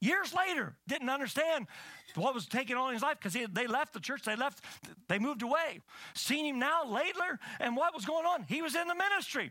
Years 0.00 0.32
later, 0.32 0.76
didn't 0.86 1.10
understand 1.10 1.66
what 2.14 2.34
was 2.34 2.46
taking 2.46 2.76
on 2.76 2.88
in 2.88 2.94
his 2.94 3.02
life 3.02 3.18
because 3.20 3.36
they 3.52 3.66
left 3.66 3.92
the 3.92 4.00
church, 4.00 4.22
they 4.22 4.36
left, 4.36 4.64
they 5.08 5.18
moved 5.18 5.42
away. 5.42 5.80
Seen 6.14 6.44
him 6.44 6.58
now 6.58 6.84
later, 6.84 7.38
and 7.60 7.76
what 7.76 7.94
was 7.94 8.04
going 8.04 8.26
on? 8.26 8.44
He 8.44 8.62
was 8.62 8.74
in 8.74 8.86
the 8.86 8.94
ministry. 8.94 9.50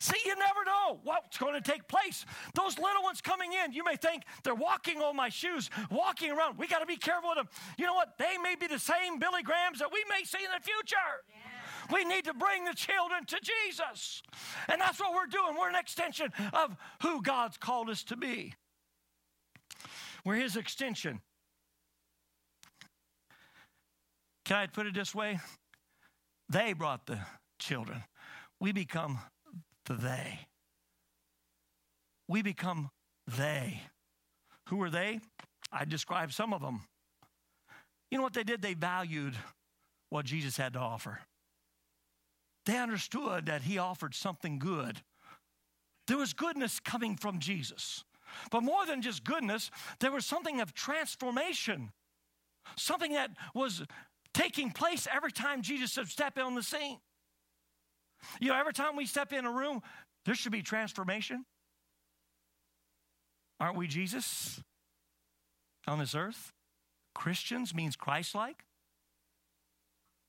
See, 0.00 0.18
you 0.26 0.34
never 0.34 0.64
know 0.64 0.98
what's 1.04 1.38
going 1.38 1.54
to 1.54 1.60
take 1.60 1.86
place. 1.86 2.26
Those 2.54 2.76
little 2.76 3.04
ones 3.04 3.20
coming 3.20 3.52
in, 3.52 3.72
you 3.72 3.84
may 3.84 3.94
think 3.94 4.24
they're 4.42 4.54
walking 4.54 5.00
on 5.00 5.14
my 5.14 5.28
shoes, 5.28 5.70
walking 5.90 6.32
around. 6.32 6.58
We 6.58 6.66
got 6.66 6.80
to 6.80 6.86
be 6.86 6.96
careful 6.96 7.30
with 7.30 7.38
them. 7.38 7.48
You 7.78 7.86
know 7.86 7.94
what? 7.94 8.18
They 8.18 8.36
may 8.42 8.56
be 8.56 8.66
the 8.66 8.80
same 8.80 9.20
Billy 9.20 9.44
Grahams 9.44 9.78
that 9.78 9.92
we 9.92 10.02
may 10.08 10.24
see 10.24 10.38
in 10.44 10.50
the 10.52 10.64
future. 10.64 10.96
Yeah. 11.28 11.94
We 11.94 12.04
need 12.04 12.24
to 12.24 12.34
bring 12.34 12.64
the 12.64 12.74
children 12.74 13.24
to 13.26 13.36
Jesus. 13.40 14.22
And 14.68 14.80
that's 14.80 14.98
what 14.98 15.14
we're 15.14 15.26
doing. 15.26 15.54
We're 15.56 15.68
an 15.68 15.76
extension 15.76 16.32
of 16.52 16.76
who 17.02 17.22
God's 17.22 17.56
called 17.56 17.88
us 17.88 18.02
to 18.04 18.16
be. 18.16 18.54
We're 20.24 20.36
His 20.36 20.56
extension. 20.56 21.20
Can 24.44 24.56
I 24.56 24.66
put 24.66 24.86
it 24.86 24.94
this 24.94 25.14
way? 25.14 25.40
They 26.48 26.72
brought 26.72 27.06
the 27.06 27.18
children. 27.58 28.02
We 28.60 28.72
become 28.72 29.18
the 29.86 29.94
they. 29.94 30.40
We 32.28 32.42
become 32.42 32.90
they. 33.26 33.80
Who 34.68 34.82
are 34.82 34.90
they? 34.90 35.20
I 35.72 35.84
described 35.84 36.32
some 36.32 36.52
of 36.52 36.60
them. 36.60 36.82
You 38.10 38.18
know 38.18 38.24
what 38.24 38.34
they 38.34 38.44
did? 38.44 38.62
They 38.62 38.74
valued 38.74 39.34
what 40.10 40.26
Jesus 40.26 40.56
had 40.56 40.74
to 40.74 40.78
offer. 40.78 41.20
They 42.66 42.76
understood 42.76 43.46
that 43.46 43.62
he 43.62 43.78
offered 43.78 44.14
something 44.14 44.58
good. 44.58 45.00
There 46.06 46.18
was 46.18 46.32
goodness 46.32 46.78
coming 46.78 47.16
from 47.16 47.38
Jesus. 47.38 48.04
But 48.50 48.62
more 48.62 48.86
than 48.86 49.02
just 49.02 49.24
goodness, 49.24 49.70
there 50.00 50.12
was 50.12 50.26
something 50.26 50.60
of 50.60 50.74
transformation, 50.74 51.92
something 52.76 53.12
that 53.12 53.30
was 53.54 53.82
taking 54.34 54.70
place 54.70 55.06
every 55.12 55.32
time 55.32 55.62
Jesus 55.62 55.96
would 55.96 56.08
step 56.08 56.38
on 56.38 56.54
the 56.54 56.62
scene. 56.62 56.98
You 58.40 58.48
know, 58.48 58.58
every 58.58 58.72
time 58.72 58.96
we 58.96 59.06
step 59.06 59.32
in 59.32 59.44
a 59.44 59.50
room, 59.50 59.82
there 60.24 60.34
should 60.34 60.52
be 60.52 60.62
transformation. 60.62 61.44
Aren't 63.60 63.76
we 63.76 63.86
Jesus 63.86 64.60
on 65.86 65.98
this 65.98 66.14
earth? 66.14 66.52
Christians 67.14 67.74
means 67.74 67.96
Christ 67.96 68.34
like. 68.34 68.64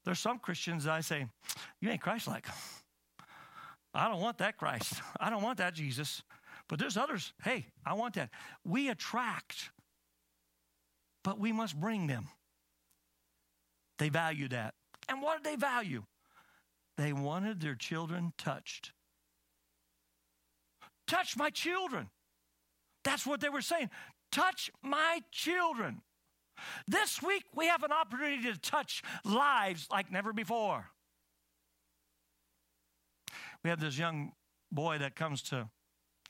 There's 0.05 0.19
some 0.19 0.39
Christians 0.39 0.85
I 0.85 1.01
say, 1.01 1.27
You 1.79 1.89
ain't 1.89 2.01
Christ 2.01 2.27
like. 2.27 2.47
I 3.93 4.09
don't 4.09 4.21
want 4.21 4.39
that 4.39 4.57
Christ. 4.57 5.01
I 5.19 5.29
don't 5.29 5.43
want 5.43 5.59
that 5.59 5.73
Jesus. 5.75 6.23
But 6.69 6.79
there's 6.79 6.97
others, 6.97 7.33
hey, 7.43 7.67
I 7.85 7.93
want 7.93 8.15
that. 8.15 8.29
We 8.63 8.89
attract, 8.89 9.69
but 11.23 11.39
we 11.39 11.51
must 11.51 11.79
bring 11.79 12.07
them. 12.07 12.29
They 13.99 14.09
value 14.09 14.47
that. 14.49 14.73
And 15.07 15.21
what 15.21 15.43
did 15.43 15.51
they 15.51 15.55
value? 15.57 16.03
They 16.97 17.13
wanted 17.13 17.59
their 17.59 17.75
children 17.75 18.33
touched. 18.37 18.91
Touch 21.07 21.35
my 21.35 21.49
children. 21.49 22.09
That's 23.03 23.25
what 23.25 23.41
they 23.41 23.49
were 23.49 23.61
saying. 23.61 23.89
Touch 24.31 24.71
my 24.81 25.21
children. 25.31 26.01
This 26.87 27.21
week, 27.21 27.43
we 27.55 27.67
have 27.67 27.83
an 27.83 27.91
opportunity 27.91 28.51
to 28.51 28.59
touch 28.59 29.03
lives 29.25 29.87
like 29.91 30.11
never 30.11 30.33
before. 30.33 30.89
We 33.63 33.69
have 33.69 33.79
this 33.79 33.97
young 33.97 34.31
boy 34.71 34.97
that 34.99 35.15
comes 35.15 35.41
to 35.43 35.69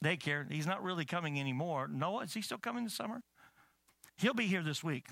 daycare. 0.04 0.50
He's 0.52 0.68
not 0.68 0.84
really 0.84 1.06
coming 1.06 1.40
anymore. 1.40 1.88
Noah, 1.88 2.24
is 2.24 2.34
he 2.34 2.42
still 2.42 2.58
coming 2.58 2.84
this 2.84 2.94
summer? 2.94 3.22
He'll 4.18 4.34
be 4.34 4.48
here 4.48 4.62
this 4.62 4.84
week. 4.84 5.08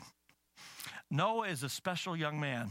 Noah 1.10 1.48
is 1.48 1.64
a 1.64 1.70
special 1.70 2.16
young 2.16 2.40
man. 2.40 2.70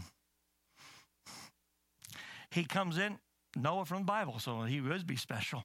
He 2.51 2.65
comes 2.65 2.99
in, 2.99 3.19
Noah 3.57 3.85
from 3.85 3.99
the 3.99 4.05
Bible, 4.05 4.39
so 4.39 4.63
he 4.63 4.81
would 4.81 5.07
be 5.07 5.17
special. 5.17 5.65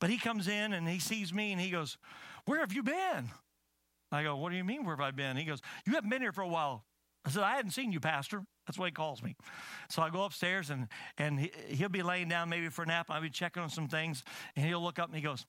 But 0.00 0.10
he 0.10 0.18
comes 0.18 0.48
in 0.48 0.72
and 0.72 0.88
he 0.88 1.00
sees 1.00 1.34
me 1.34 1.52
and 1.52 1.60
he 1.60 1.70
goes, 1.70 1.98
Where 2.44 2.60
have 2.60 2.72
you 2.72 2.82
been? 2.82 3.30
I 4.12 4.22
go, 4.22 4.36
What 4.36 4.50
do 4.50 4.56
you 4.56 4.64
mean, 4.64 4.84
where 4.84 4.96
have 4.96 5.04
I 5.04 5.10
been? 5.10 5.36
He 5.36 5.44
goes, 5.44 5.60
You 5.86 5.94
haven't 5.94 6.10
been 6.10 6.22
here 6.22 6.32
for 6.32 6.42
a 6.42 6.48
while. 6.48 6.84
I 7.24 7.30
said, 7.30 7.42
I 7.42 7.56
hadn't 7.56 7.72
seen 7.72 7.92
you, 7.92 8.00
Pastor. 8.00 8.44
That's 8.68 8.78
what 8.78 8.84
he 8.84 8.92
calls 8.92 9.22
me. 9.22 9.34
So 9.88 10.02
I 10.02 10.10
go 10.10 10.24
upstairs 10.24 10.68
and, 10.68 10.88
and 11.16 11.40
he, 11.40 11.50
will 11.82 11.88
be 11.88 12.02
laying 12.02 12.28
down 12.28 12.50
maybe 12.50 12.68
for 12.68 12.82
a 12.82 12.86
nap. 12.86 13.06
I'll 13.08 13.22
be 13.22 13.30
checking 13.30 13.62
on 13.62 13.70
some 13.70 13.88
things. 13.88 14.22
And 14.54 14.66
he'll 14.66 14.82
look 14.82 14.98
up 14.98 15.06
and 15.08 15.16
he 15.16 15.22
goes, 15.22 15.46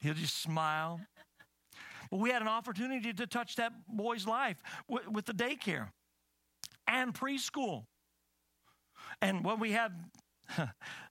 He'll 0.00 0.14
just 0.14 0.42
smile. 0.42 1.00
But 2.10 2.18
we 2.18 2.30
had 2.30 2.42
an 2.42 2.48
opportunity 2.48 3.12
to 3.12 3.26
touch 3.26 3.54
that 3.56 3.72
boy's 3.88 4.26
life 4.26 4.60
with, 4.88 5.08
with 5.08 5.26
the 5.26 5.32
daycare 5.32 5.90
and 6.88 7.14
preschool. 7.14 7.84
And 9.22 9.44
when 9.44 9.60
we 9.60 9.72
have 9.72 9.92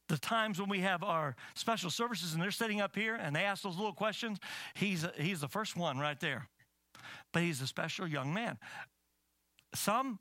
the 0.10 0.18
times 0.18 0.60
when 0.60 0.70
we 0.70 0.82
have 0.82 1.04
our 1.04 1.38
special 1.56 1.90
services 1.90 2.34
and 2.34 2.42
they're 2.42 2.52
sitting 2.52 2.82
up 2.82 2.96
here 2.96 3.16
and 3.16 3.34
they 3.34 3.46
ask 3.46 3.64
those 3.64 3.78
little 3.78 3.94
questions, 3.94 4.40
he's, 4.76 5.06
he's 5.18 5.40
the 5.40 5.48
first 5.48 5.78
one 5.78 6.00
right 6.00 6.20
there. 6.20 6.50
But 7.32 7.44
he's 7.44 7.62
a 7.62 7.68
special 7.68 8.06
young 8.06 8.34
man. 8.34 8.60
Some, 9.74 10.20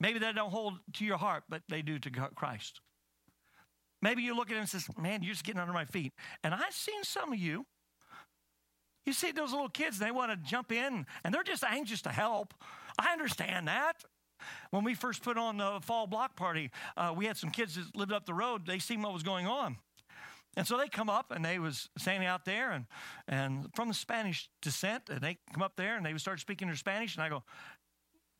maybe 0.00 0.18
they 0.18 0.32
don't 0.32 0.50
hold 0.50 0.74
to 0.94 1.04
your 1.04 1.18
heart, 1.18 1.44
but 1.48 1.62
they 1.68 1.82
do 1.82 1.98
to 1.98 2.10
Christ. 2.10 2.80
Maybe 4.02 4.22
you 4.22 4.36
look 4.36 4.50
at 4.50 4.54
him 4.54 4.60
and 4.60 4.68
says, 4.68 4.86
man, 4.98 5.22
you're 5.22 5.32
just 5.32 5.44
getting 5.44 5.60
under 5.60 5.72
my 5.72 5.84
feet. 5.84 6.12
And 6.44 6.54
I've 6.54 6.74
seen 6.74 7.02
some 7.02 7.32
of 7.32 7.38
you. 7.38 7.66
You 9.06 9.12
see 9.12 9.30
those 9.30 9.52
little 9.52 9.68
kids, 9.68 9.98
they 9.98 10.10
want 10.10 10.32
to 10.32 10.48
jump 10.48 10.72
in 10.72 11.06
and 11.24 11.32
they're 11.32 11.44
just 11.44 11.64
anxious 11.64 12.02
to 12.02 12.10
help. 12.10 12.54
I 12.98 13.12
understand 13.12 13.68
that. 13.68 14.04
When 14.70 14.84
we 14.84 14.94
first 14.94 15.22
put 15.22 15.38
on 15.38 15.56
the 15.56 15.78
fall 15.80 16.06
block 16.06 16.36
party, 16.36 16.70
uh, 16.96 17.14
we 17.16 17.24
had 17.24 17.36
some 17.36 17.50
kids 17.50 17.76
that 17.76 17.96
lived 17.96 18.12
up 18.12 18.26
the 18.26 18.34
road. 18.34 18.66
They 18.66 18.78
seen 18.78 19.00
what 19.00 19.12
was 19.12 19.22
going 19.22 19.46
on. 19.46 19.76
And 20.56 20.66
so 20.66 20.78
they 20.78 20.88
come 20.88 21.10
up 21.10 21.30
and 21.30 21.44
they 21.44 21.58
was 21.58 21.90
standing 21.98 22.26
out 22.26 22.44
there 22.44 22.70
and, 22.70 22.86
and 23.28 23.66
from 23.74 23.88
the 23.88 23.94
Spanish 23.94 24.48
descent, 24.62 25.10
and 25.10 25.20
they 25.20 25.38
come 25.52 25.62
up 25.62 25.76
there 25.76 25.96
and 25.96 26.04
they 26.04 26.12
would 26.12 26.20
start 26.20 26.40
speaking 26.40 26.68
their 26.68 26.76
Spanish. 26.76 27.14
And 27.14 27.22
I 27.22 27.28
go, 27.28 27.44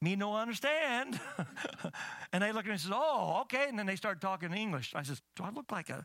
me 0.00 0.16
no 0.16 0.36
understand. 0.36 1.18
and 2.32 2.42
they 2.42 2.52
look 2.52 2.64
at 2.64 2.66
me 2.66 2.72
and 2.72 2.80
says, 2.80 2.92
oh, 2.94 3.38
okay. 3.42 3.66
And 3.68 3.78
then 3.78 3.86
they 3.86 3.96
start 3.96 4.20
talking 4.20 4.52
English. 4.52 4.92
I 4.94 5.02
says, 5.02 5.20
do 5.36 5.44
I 5.44 5.50
look 5.50 5.70
like 5.72 5.90
a, 5.90 6.04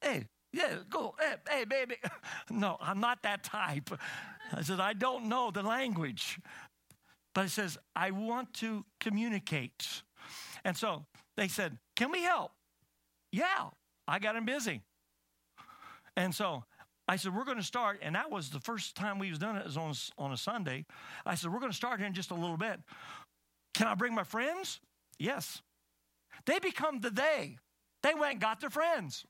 hey, 0.00 0.26
Yeah, 0.52 0.76
go, 0.88 1.14
hey, 1.18 1.34
hey, 1.48 1.64
baby. 1.64 1.96
No, 2.50 2.76
I'm 2.80 3.00
not 3.00 3.22
that 3.22 3.42
type. 3.42 3.90
I 4.52 4.62
said, 4.62 4.80
I 4.80 4.92
don't 4.92 5.28
know 5.28 5.50
the 5.50 5.62
language. 5.62 6.38
But 7.34 7.42
he 7.42 7.48
says, 7.48 7.76
I 7.94 8.12
want 8.12 8.54
to 8.54 8.84
communicate. 9.00 10.02
And 10.64 10.76
so 10.76 11.04
they 11.36 11.48
said, 11.48 11.78
Can 11.94 12.10
we 12.10 12.22
help? 12.22 12.52
Yeah, 13.30 13.70
I 14.08 14.18
got 14.18 14.36
him 14.36 14.46
busy. 14.46 14.80
And 16.16 16.34
so 16.34 16.64
I 17.08 17.16
said, 17.16 17.34
We're 17.34 17.44
going 17.44 17.58
to 17.58 17.62
start. 17.62 18.00
And 18.02 18.14
that 18.14 18.30
was 18.30 18.50
the 18.50 18.60
first 18.60 18.96
time 18.96 19.18
we 19.18 19.30
was 19.30 19.38
doing 19.38 19.56
it, 19.56 19.60
it 19.60 19.66
was 19.66 19.76
on, 19.76 19.94
on 20.18 20.32
a 20.32 20.36
Sunday. 20.36 20.84
I 21.24 21.34
said, 21.34 21.52
We're 21.52 21.60
going 21.60 21.72
to 21.72 21.76
start 21.76 21.98
here 21.98 22.06
in 22.06 22.14
just 22.14 22.30
a 22.30 22.34
little 22.34 22.56
bit. 22.56 22.80
Can 23.74 23.86
I 23.86 23.94
bring 23.94 24.14
my 24.14 24.24
friends? 24.24 24.80
Yes. 25.18 25.62
They 26.46 26.58
become 26.58 27.00
the 27.00 27.10
they. 27.10 27.58
They 28.02 28.14
went 28.14 28.32
and 28.32 28.40
got 28.40 28.60
their 28.60 28.70
friends. 28.70 29.24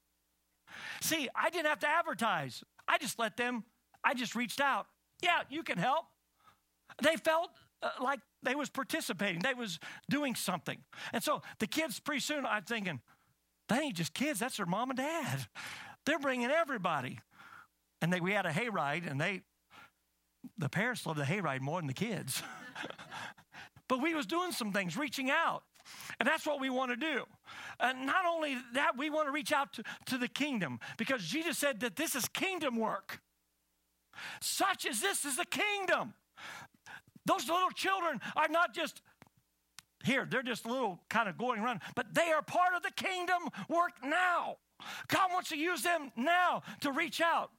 See, 1.01 1.29
I 1.35 1.51
didn't 1.51 1.67
have 1.67 1.79
to 1.81 1.89
advertise. 1.89 2.63
I 2.89 2.99
just 2.99 3.19
let 3.19 3.37
them, 3.37 3.65
I 4.05 4.15
just 4.15 4.35
reached 4.35 4.61
out. 4.61 4.87
Yeah, 5.23 5.41
you 5.49 5.63
can 5.63 5.79
help. 5.79 6.05
They 7.03 7.17
felt 7.17 7.51
uh, 7.83 7.91
like 8.01 8.21
they 8.43 8.55
was 8.55 8.69
participating. 8.69 9.41
They 9.41 9.55
was 9.55 9.79
doing 10.09 10.35
something. 10.35 10.79
And 11.13 11.23
so 11.23 11.43
the 11.59 11.67
kids 11.67 12.01
pretty 12.01 12.21
soon 12.21 12.47
I'm 12.47 12.63
thinking, 12.63 13.01
they 13.69 13.77
ain't 13.77 13.97
just 13.97 14.15
kids, 14.15 14.39
that's 14.39 14.57
their 14.57 14.67
mom 14.67 14.91
and 14.91 14.97
dad. 14.99 15.47
They're 16.05 16.19
bringing 16.19 16.51
everybody. 16.51 17.19
And 18.03 18.13
they, 18.13 18.21
we 18.21 18.33
had 18.33 18.47
a 18.47 18.51
hayride 18.51 19.11
and 19.11 19.21
they, 19.21 19.43
the 20.59 20.69
parents 20.69 21.07
loved 21.07 21.19
the 21.19 21.25
hayride 21.25 21.61
more 21.61 21.81
than 21.81 21.87
the 21.87 21.95
kids. 21.95 22.43
but 23.89 24.03
we 24.03 24.15
was 24.15 24.27
doing 24.27 24.53
some 24.53 24.73
things, 24.73 24.97
reaching 24.97 25.31
out. 25.31 25.63
And 26.19 26.29
that's 26.29 26.47
what 26.47 26.61
we 26.61 26.69
want 26.69 26.91
to 26.91 26.97
do. 26.97 27.25
And 27.79 28.07
not 28.07 28.27
only 28.27 28.57
that, 28.75 28.97
we 28.97 29.11
want 29.11 29.29
to 29.29 29.33
reach 29.33 29.53
out 29.53 29.73
to, 29.75 29.85
to 30.07 30.19
the 30.19 30.29
kingdom 30.29 30.81
because 30.97 31.23
Jesus 31.23 31.59
said 31.59 31.81
that 31.81 31.97
this 31.97 32.15
is 32.15 32.27
kingdom 32.29 32.77
work. 32.77 33.21
Such 34.41 34.87
as 34.87 35.01
this 35.01 35.25
is 35.25 35.37
the 35.37 35.45
kingdom. 35.45 36.15
Those 37.25 37.49
little 37.49 37.71
children 37.71 38.21
are 38.35 38.49
not 38.49 38.75
just 38.75 39.03
here, 40.07 40.27
they're 40.29 40.43
just 40.43 40.65
a 40.65 40.69
little 40.69 41.01
kind 41.09 41.29
of 41.29 41.37
going 41.37 41.61
around, 41.61 41.81
but 41.95 42.15
they 42.15 42.33
are 42.33 42.43
part 42.43 42.75
of 42.75 42.83
the 42.83 42.91
kingdom 42.93 43.49
work 43.69 43.93
now. 44.03 44.57
God 45.09 45.31
wants 45.33 45.49
to 45.51 45.57
use 45.57 45.83
them 45.83 46.13
now 46.17 46.63
to 46.81 46.93
reach 46.93 47.21
out. 47.21 47.51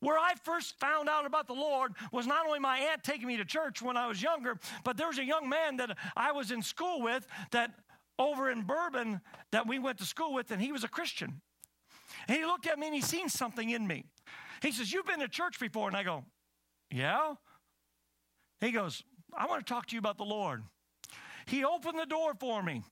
Where 0.00 0.18
I 0.18 0.34
first 0.44 0.78
found 0.78 1.08
out 1.08 1.26
about 1.26 1.46
the 1.46 1.54
Lord 1.54 1.92
was 2.12 2.26
not 2.26 2.46
only 2.46 2.58
my 2.58 2.78
aunt 2.78 3.02
taking 3.02 3.26
me 3.26 3.36
to 3.38 3.44
church 3.44 3.80
when 3.80 3.96
I 3.96 4.06
was 4.06 4.22
younger, 4.22 4.58
but 4.84 4.96
there 4.96 5.06
was 5.06 5.18
a 5.18 5.24
young 5.24 5.48
man 5.48 5.76
that 5.78 5.96
I 6.16 6.32
was 6.32 6.50
in 6.50 6.62
school 6.62 7.00
with 7.00 7.26
that 7.52 7.72
over 8.18 8.50
in 8.50 8.62
Bourbon 8.62 9.20
that 9.52 9.66
we 9.66 9.78
went 9.78 9.98
to 9.98 10.04
school 10.04 10.32
with, 10.32 10.50
and 10.50 10.60
he 10.60 10.72
was 10.72 10.84
a 10.84 10.88
Christian. 10.88 11.40
And 12.28 12.36
he 12.36 12.44
looked 12.44 12.66
at 12.66 12.78
me 12.78 12.86
and 12.86 12.94
he 12.94 13.00
seen 13.00 13.28
something 13.28 13.70
in 13.70 13.86
me. 13.86 14.04
He 14.62 14.72
says, 14.72 14.92
You've 14.92 15.06
been 15.06 15.20
to 15.20 15.28
church 15.28 15.60
before. 15.60 15.88
And 15.88 15.96
I 15.96 16.02
go, 16.02 16.24
Yeah. 16.90 17.34
He 18.60 18.72
goes, 18.72 19.02
I 19.36 19.46
want 19.46 19.66
to 19.66 19.72
talk 19.72 19.86
to 19.86 19.94
you 19.94 19.98
about 19.98 20.16
the 20.16 20.24
Lord. 20.24 20.62
He 21.46 21.64
opened 21.64 21.98
the 21.98 22.06
door 22.06 22.34
for 22.38 22.62
me 22.62 22.82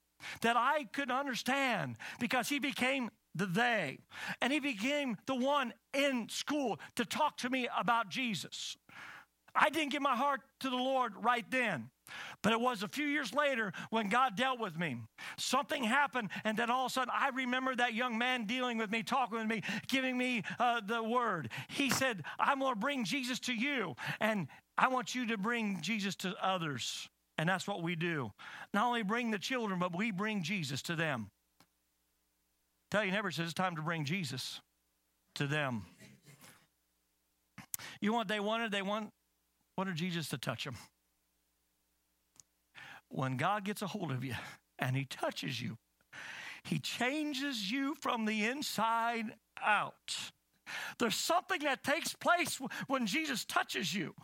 that 0.41 0.57
I 0.57 0.85
could 0.93 1.11
understand 1.11 1.97
because 2.19 2.49
he 2.49 2.59
became 2.59 3.11
the 3.35 3.47
they. 3.47 3.99
And 4.41 4.53
he 4.53 4.61
became 4.61 5.17
the 5.27 5.35
one 5.35 5.75
in 5.93 6.29
school 6.29 6.79
to 6.97 7.05
talk 7.05 7.37
to 7.39 7.51
me 7.51 7.69
about 7.77 8.09
Jesus. 8.09 8.77
I 9.55 9.71
didn't 9.71 9.93
give 9.93 10.03
my 10.03 10.17
heart 10.17 10.41
to 10.61 10.71
the 10.71 10.77
Lord 10.77 11.13
right 11.21 11.49
then. 11.51 11.91
But 12.43 12.53
it 12.53 12.61
was 12.61 12.83
a 12.83 12.89
few 12.89 13.07
years 13.07 13.33
later 13.33 13.73
when 13.91 14.09
God 14.09 14.37
dealt 14.37 14.61
with 14.61 14.79
me. 14.79 14.99
Something 15.39 15.83
happened, 15.83 16.31
and 16.45 16.57
then 16.57 16.71
all 16.71 16.87
of 16.87 16.91
a 16.91 16.93
sudden, 16.93 17.13
I 17.15 17.31
remember 17.31 17.75
that 17.77 17.95
young 17.95 18.19
man 18.19 18.45
dealing 18.45 18.77
with 18.77 18.91
me, 18.91 19.03
talking 19.03 19.39
with 19.39 19.47
me, 19.47 19.63
giving 19.89 20.19
me 20.19 20.43
uh, 20.59 20.83
the 20.87 21.03
word. 21.03 21.51
He 21.69 21.89
said, 21.89 22.23
I'm 22.39 22.59
going 22.59 22.75
to 22.75 22.79
bring 22.79 23.05
Jesus 23.05 23.41
to 23.41 23.55
you, 23.55 23.95
and 24.21 24.49
I 24.77 24.89
want 24.89 25.15
you 25.15 25.27
to 25.29 25.39
bring 25.39 25.81
Jesus 25.81 26.15
to 26.17 26.35
others. 26.43 27.09
And 27.37 27.49
that's 27.49 27.67
what 27.67 27.83
we 27.83 27.97
do. 27.97 28.33
Not 28.73 28.87
only 28.87 29.03
bring 29.03 29.31
the 29.31 29.39
children, 29.39 29.79
but 29.79 29.97
we 29.97 30.11
bring 30.11 30.43
Jesus 30.43 30.83
to 30.83 30.97
them. 30.97 31.31
Tell 32.91 33.05
you 33.05 33.11
never 33.11 33.31
says 33.31 33.47
it's 33.47 33.55
time 33.55 33.77
to 33.77 33.83
bring 33.83 34.05
Jesus 34.05 34.61
to 35.35 35.47
them. 35.47 35.85
You 38.01 38.13
what 38.13 38.29
they 38.29 38.41
wanted? 38.41 38.71
They 38.71 38.83
want, 38.83 39.11
wanted 39.77 39.97
Jesus 39.97 40.29
to 40.29 40.39
touch 40.39 40.65
them. 40.65 40.77
When 43.09 43.37
God 43.37 43.65
gets 43.65 43.83
a 43.83 43.87
hold 43.87 44.13
of 44.13 44.25
you 44.25 44.35
and 44.79 44.97
he 44.97 45.05
touches 45.05 45.61
you, 45.61 45.77
he 46.63 46.79
changes 46.79 47.71
you 47.71 47.95
from 48.01 48.25
the 48.25 48.45
inside 48.45 49.35
out. 49.63 50.33
There's 50.99 51.15
something 51.15 51.61
that 51.61 51.83
takes 51.83 52.15
place 52.15 52.61
when 52.87 53.07
Jesus 53.07 53.45
touches 53.45 53.95
you. 53.95 54.15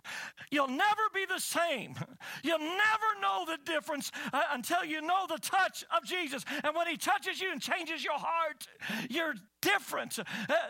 You'll 0.51 0.69
never 0.69 1.03
be 1.15 1.27
the 1.27 1.41
same. 1.41 1.95
You'll 2.43 2.59
never 2.59 3.21
know 3.21 3.45
the 3.47 3.59
difference 3.65 4.11
uh, 4.33 4.43
until 4.53 4.85
you 4.85 5.01
know 5.01 5.27
the 5.29 5.39
touch 5.39 5.85
of 5.97 6.05
Jesus. 6.05 6.45
And 6.65 6.75
when 6.75 6.87
He 6.87 6.97
touches 6.97 7.41
you 7.41 7.53
and 7.53 7.61
changes 7.61 8.05
your 8.05 8.19
heart, 8.19 8.67
you're 9.09 9.35
different. 9.61 10.19
Uh, 10.19 10.25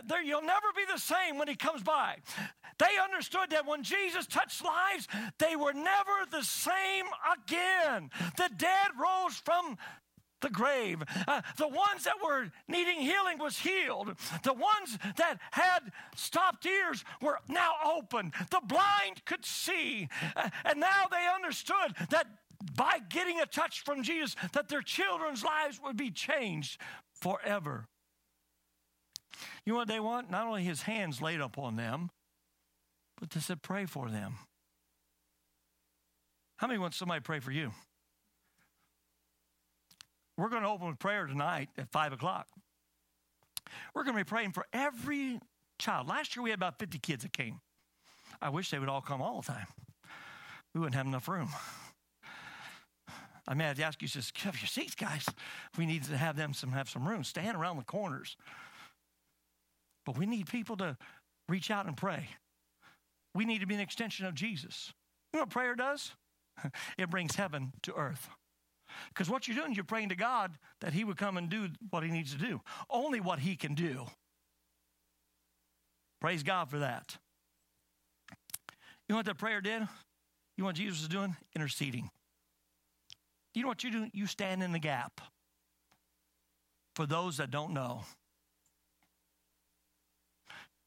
there, 0.06 0.22
you'll 0.22 0.42
never 0.42 0.66
be 0.76 0.84
the 0.92 0.98
same 0.98 1.38
when 1.38 1.48
He 1.48 1.56
comes 1.56 1.82
by. 1.82 2.16
They 2.78 3.02
understood 3.02 3.50
that 3.50 3.66
when 3.66 3.82
Jesus 3.82 4.26
touched 4.26 4.64
lives, 4.64 5.06
they 5.38 5.56
were 5.56 5.72
never 5.72 6.26
the 6.30 6.42
same 6.42 7.04
again. 7.34 8.10
The 8.36 8.50
dead 8.56 8.90
rose 8.98 9.36
from 9.44 9.76
the 10.40 10.50
grave. 10.50 11.02
Uh, 11.26 11.42
the 11.56 11.68
ones 11.68 12.04
that 12.04 12.16
were 12.24 12.50
needing 12.68 13.00
healing 13.00 13.38
was 13.38 13.58
healed. 13.58 14.16
The 14.42 14.52
ones 14.52 14.98
that 15.16 15.38
had 15.52 15.92
stopped 16.16 16.66
ears 16.66 17.04
were 17.20 17.38
now 17.48 17.72
open. 17.96 18.32
The 18.50 18.60
blind 18.66 19.24
could 19.24 19.44
see. 19.44 20.08
Uh, 20.36 20.50
and 20.64 20.80
now 20.80 21.04
they 21.10 21.26
understood 21.34 22.08
that 22.10 22.26
by 22.76 22.98
getting 23.08 23.40
a 23.40 23.46
touch 23.46 23.82
from 23.82 24.02
Jesus 24.02 24.36
that 24.52 24.68
their 24.68 24.82
children's 24.82 25.42
lives 25.44 25.80
would 25.82 25.96
be 25.96 26.10
changed 26.10 26.80
forever. 27.14 27.86
You 29.64 29.72
know 29.72 29.78
what 29.78 29.88
they 29.88 30.00
want? 30.00 30.30
Not 30.30 30.46
only 30.46 30.64
his 30.64 30.82
hands 30.82 31.22
laid 31.22 31.40
upon 31.40 31.76
them, 31.76 32.10
but 33.18 33.30
to 33.30 33.40
say, 33.40 33.54
pray 33.60 33.86
for 33.86 34.08
them. 34.10 34.34
How 36.56 36.66
many 36.66 36.78
want 36.78 36.94
somebody 36.94 37.20
to 37.20 37.24
pray 37.24 37.40
for 37.40 37.52
you? 37.52 37.72
We're 40.40 40.48
going 40.48 40.62
to 40.62 40.70
open 40.70 40.86
with 40.86 40.98
prayer 40.98 41.26
tonight 41.26 41.68
at 41.76 41.92
5 41.92 42.14
o'clock. 42.14 42.46
We're 43.94 44.04
going 44.04 44.16
to 44.16 44.24
be 44.24 44.28
praying 44.28 44.52
for 44.52 44.64
every 44.72 45.38
child. 45.78 46.08
Last 46.08 46.34
year 46.34 46.42
we 46.42 46.48
had 46.48 46.58
about 46.58 46.78
50 46.78 46.98
kids 46.98 47.24
that 47.24 47.34
came. 47.34 47.60
I 48.40 48.48
wish 48.48 48.70
they 48.70 48.78
would 48.78 48.88
all 48.88 49.02
come 49.02 49.20
all 49.20 49.42
the 49.42 49.48
time. 49.48 49.66
We 50.74 50.80
wouldn't 50.80 50.94
have 50.94 51.06
enough 51.06 51.28
room. 51.28 51.50
I 53.46 53.52
may 53.52 53.64
have 53.64 53.76
to 53.76 53.82
ask 53.82 54.00
you, 54.00 54.08
just 54.08 54.36
have 54.38 54.58
your 54.58 54.66
seats, 54.66 54.94
guys. 54.94 55.26
We 55.76 55.84
need 55.84 56.04
to 56.04 56.16
have 56.16 56.36
them 56.36 56.54
some 56.54 56.72
have 56.72 56.88
some 56.88 57.06
room. 57.06 57.22
Stand 57.22 57.54
around 57.54 57.76
the 57.76 57.84
corners. 57.84 58.38
But 60.06 60.16
we 60.16 60.24
need 60.24 60.48
people 60.48 60.78
to 60.78 60.96
reach 61.50 61.70
out 61.70 61.84
and 61.84 61.98
pray. 61.98 62.28
We 63.34 63.44
need 63.44 63.60
to 63.60 63.66
be 63.66 63.74
an 63.74 63.80
extension 63.80 64.24
of 64.24 64.34
Jesus. 64.34 64.94
You 65.34 65.40
know 65.40 65.42
what 65.42 65.50
prayer 65.50 65.74
does? 65.74 66.12
It 66.96 67.10
brings 67.10 67.36
heaven 67.36 67.72
to 67.82 67.94
earth. 67.94 68.30
Because 69.08 69.28
what 69.28 69.46
you're 69.46 69.56
doing, 69.56 69.74
you're 69.74 69.84
praying 69.84 70.10
to 70.10 70.16
God 70.16 70.52
that 70.80 70.92
He 70.92 71.04
would 71.04 71.16
come 71.16 71.36
and 71.36 71.48
do 71.48 71.68
what 71.90 72.02
He 72.02 72.10
needs 72.10 72.32
to 72.32 72.38
do. 72.38 72.60
Only 72.88 73.20
what 73.20 73.38
He 73.38 73.56
can 73.56 73.74
do. 73.74 74.06
Praise 76.20 76.42
God 76.42 76.70
for 76.70 76.78
that. 76.80 77.16
You 79.08 79.14
know 79.14 79.16
what 79.16 79.26
that 79.26 79.38
prayer 79.38 79.60
did? 79.60 79.80
You 79.80 80.62
know 80.62 80.66
what 80.66 80.76
Jesus 80.76 81.00
was 81.00 81.08
doing? 81.08 81.36
Interceding. 81.56 82.10
You 83.54 83.62
know 83.62 83.68
what 83.68 83.82
you 83.82 83.90
do? 83.90 84.06
You 84.12 84.26
stand 84.26 84.62
in 84.62 84.72
the 84.72 84.78
gap 84.78 85.20
for 86.94 87.06
those 87.06 87.38
that 87.38 87.50
don't 87.50 87.72
know. 87.72 88.02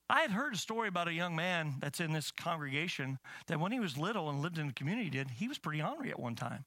I 0.10 0.22
had 0.22 0.32
heard 0.32 0.54
a 0.54 0.58
story 0.58 0.88
about 0.88 1.08
a 1.08 1.14
young 1.14 1.36
man 1.36 1.76
that's 1.80 2.00
in 2.00 2.14
this 2.14 2.30
congregation 2.30 3.18
that 3.48 3.60
when 3.60 3.72
he 3.72 3.80
was 3.80 3.98
little 3.98 4.30
and 4.30 4.42
lived 4.42 4.60
in 4.60 4.68
the 4.68 4.74
community, 4.74 5.10
did 5.10 5.32
he 5.32 5.48
was 5.48 5.58
pretty 5.58 5.82
ornery 5.82 6.12
at 6.12 6.20
one 6.20 6.36
time. 6.36 6.66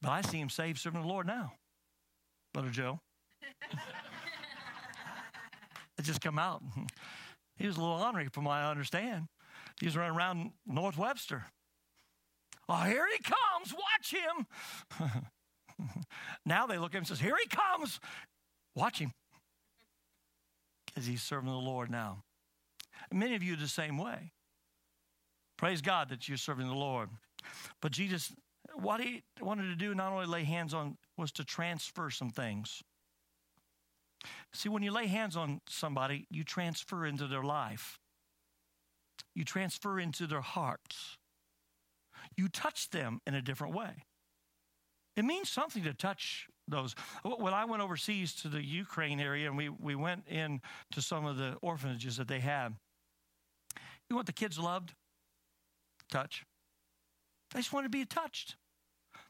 But 0.00 0.10
I 0.10 0.20
see 0.22 0.38
him 0.38 0.48
saved, 0.48 0.78
serving 0.78 1.02
the 1.02 1.08
Lord 1.08 1.26
now, 1.26 1.52
Brother 2.54 2.70
Joe. 2.70 3.00
it 5.98 6.02
just 6.02 6.20
come 6.20 6.38
out. 6.38 6.62
He 7.56 7.66
was 7.66 7.76
a 7.76 7.80
little 7.80 7.96
ornery, 7.96 8.28
from 8.28 8.44
what 8.44 8.52
I 8.52 8.70
understand. 8.70 9.26
He 9.80 9.86
was 9.86 9.96
running 9.96 10.16
around 10.16 10.52
North 10.66 10.96
Webster. 10.96 11.46
Oh, 12.68 12.82
here 12.82 13.06
he 13.10 13.22
comes. 13.22 13.74
Watch 13.74 14.14
him. 14.14 14.46
now 16.46 16.66
they 16.66 16.78
look 16.78 16.92
at 16.92 16.96
him 16.96 17.00
and 17.00 17.06
says, 17.08 17.20
Here 17.20 17.36
he 17.40 17.48
comes. 17.48 17.98
Watch 18.74 18.98
him. 18.98 19.12
Because 20.86 21.06
he's 21.06 21.22
serving 21.22 21.50
the 21.50 21.56
Lord 21.56 21.90
now. 21.90 22.22
Many 23.12 23.34
of 23.34 23.42
you 23.42 23.56
the 23.56 23.68
same 23.68 23.98
way. 23.98 24.32
Praise 25.56 25.80
God 25.80 26.10
that 26.10 26.28
you're 26.28 26.36
serving 26.36 26.68
the 26.68 26.74
Lord. 26.74 27.08
But 27.80 27.92
Jesus 27.92 28.32
what 28.80 29.00
he 29.00 29.22
wanted 29.40 29.68
to 29.68 29.76
do, 29.76 29.94
not 29.94 30.12
only 30.12 30.26
lay 30.26 30.44
hands 30.44 30.72
on, 30.72 30.96
was 31.16 31.32
to 31.32 31.44
transfer 31.44 32.10
some 32.10 32.30
things. 32.30 32.82
See, 34.52 34.68
when 34.68 34.82
you 34.82 34.92
lay 34.92 35.06
hands 35.06 35.36
on 35.36 35.60
somebody, 35.68 36.26
you 36.30 36.44
transfer 36.44 37.04
into 37.04 37.26
their 37.26 37.42
life, 37.42 37.98
you 39.34 39.44
transfer 39.44 39.98
into 39.98 40.26
their 40.26 40.40
hearts, 40.40 41.18
you 42.36 42.48
touch 42.48 42.90
them 42.90 43.20
in 43.26 43.34
a 43.34 43.42
different 43.42 43.74
way. 43.74 44.04
It 45.16 45.24
means 45.24 45.48
something 45.48 45.82
to 45.82 45.94
touch 45.94 46.46
those. 46.68 46.94
When 47.24 47.52
I 47.52 47.64
went 47.64 47.82
overseas 47.82 48.34
to 48.36 48.48
the 48.48 48.64
Ukraine 48.64 49.18
area 49.18 49.48
and 49.48 49.56
we, 49.56 49.68
we 49.68 49.96
went 49.96 50.28
in 50.28 50.60
to 50.92 51.02
some 51.02 51.26
of 51.26 51.36
the 51.36 51.56
orphanages 51.62 52.16
that 52.18 52.28
they 52.28 52.40
had, 52.40 52.74
you 53.76 54.14
know 54.14 54.16
what 54.16 54.26
the 54.26 54.32
kids 54.32 54.58
loved? 54.58 54.94
Touch. 56.10 56.44
They 57.52 57.60
just 57.60 57.72
wanted 57.72 57.86
to 57.86 57.98
be 57.98 58.04
touched. 58.04 58.56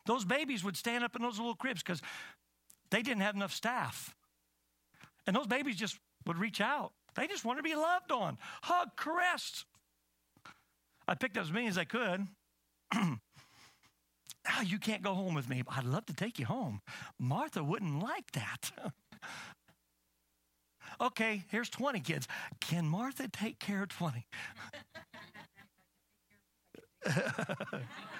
Those 0.08 0.24
babies 0.24 0.64
would 0.64 0.74
stand 0.74 1.04
up 1.04 1.14
in 1.16 1.20
those 1.20 1.36
little 1.36 1.54
cribs 1.54 1.82
because 1.82 2.00
they 2.90 3.02
didn't 3.02 3.20
have 3.20 3.34
enough 3.34 3.52
staff. 3.52 4.16
And 5.26 5.36
those 5.36 5.46
babies 5.46 5.76
just 5.76 5.98
would 6.26 6.38
reach 6.38 6.62
out. 6.62 6.92
They 7.14 7.26
just 7.26 7.44
wanted 7.44 7.58
to 7.58 7.62
be 7.62 7.74
loved 7.74 8.10
on, 8.10 8.38
hugged, 8.62 8.96
caressed. 8.96 9.66
I 11.06 11.14
picked 11.14 11.36
up 11.36 11.44
as 11.44 11.52
many 11.52 11.66
as 11.66 11.76
I 11.76 11.84
could. 11.84 12.26
oh, 12.94 13.18
you 14.64 14.78
can't 14.78 15.02
go 15.02 15.12
home 15.12 15.34
with 15.34 15.46
me. 15.46 15.62
I'd 15.68 15.84
love 15.84 16.06
to 16.06 16.14
take 16.14 16.38
you 16.38 16.46
home. 16.46 16.80
Martha 17.18 17.62
wouldn't 17.62 18.02
like 18.02 18.32
that. 18.32 18.70
okay, 21.02 21.44
here's 21.50 21.68
20 21.68 22.00
kids. 22.00 22.26
Can 22.62 22.86
Martha 22.86 23.28
take 23.28 23.58
care 23.58 23.82
of 23.82 23.90
20? 23.90 24.26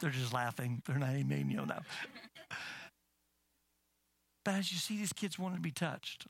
They're 0.00 0.10
just 0.10 0.32
laughing. 0.32 0.82
They're 0.86 0.98
not 0.98 1.10
amen, 1.10 1.50
you 1.50 1.58
know 1.58 1.64
now. 1.64 1.82
But 4.44 4.54
as 4.54 4.72
you 4.72 4.78
see, 4.78 4.96
these 4.96 5.12
kids 5.12 5.38
wanted 5.38 5.56
to 5.56 5.62
be 5.62 5.70
touched. 5.70 6.26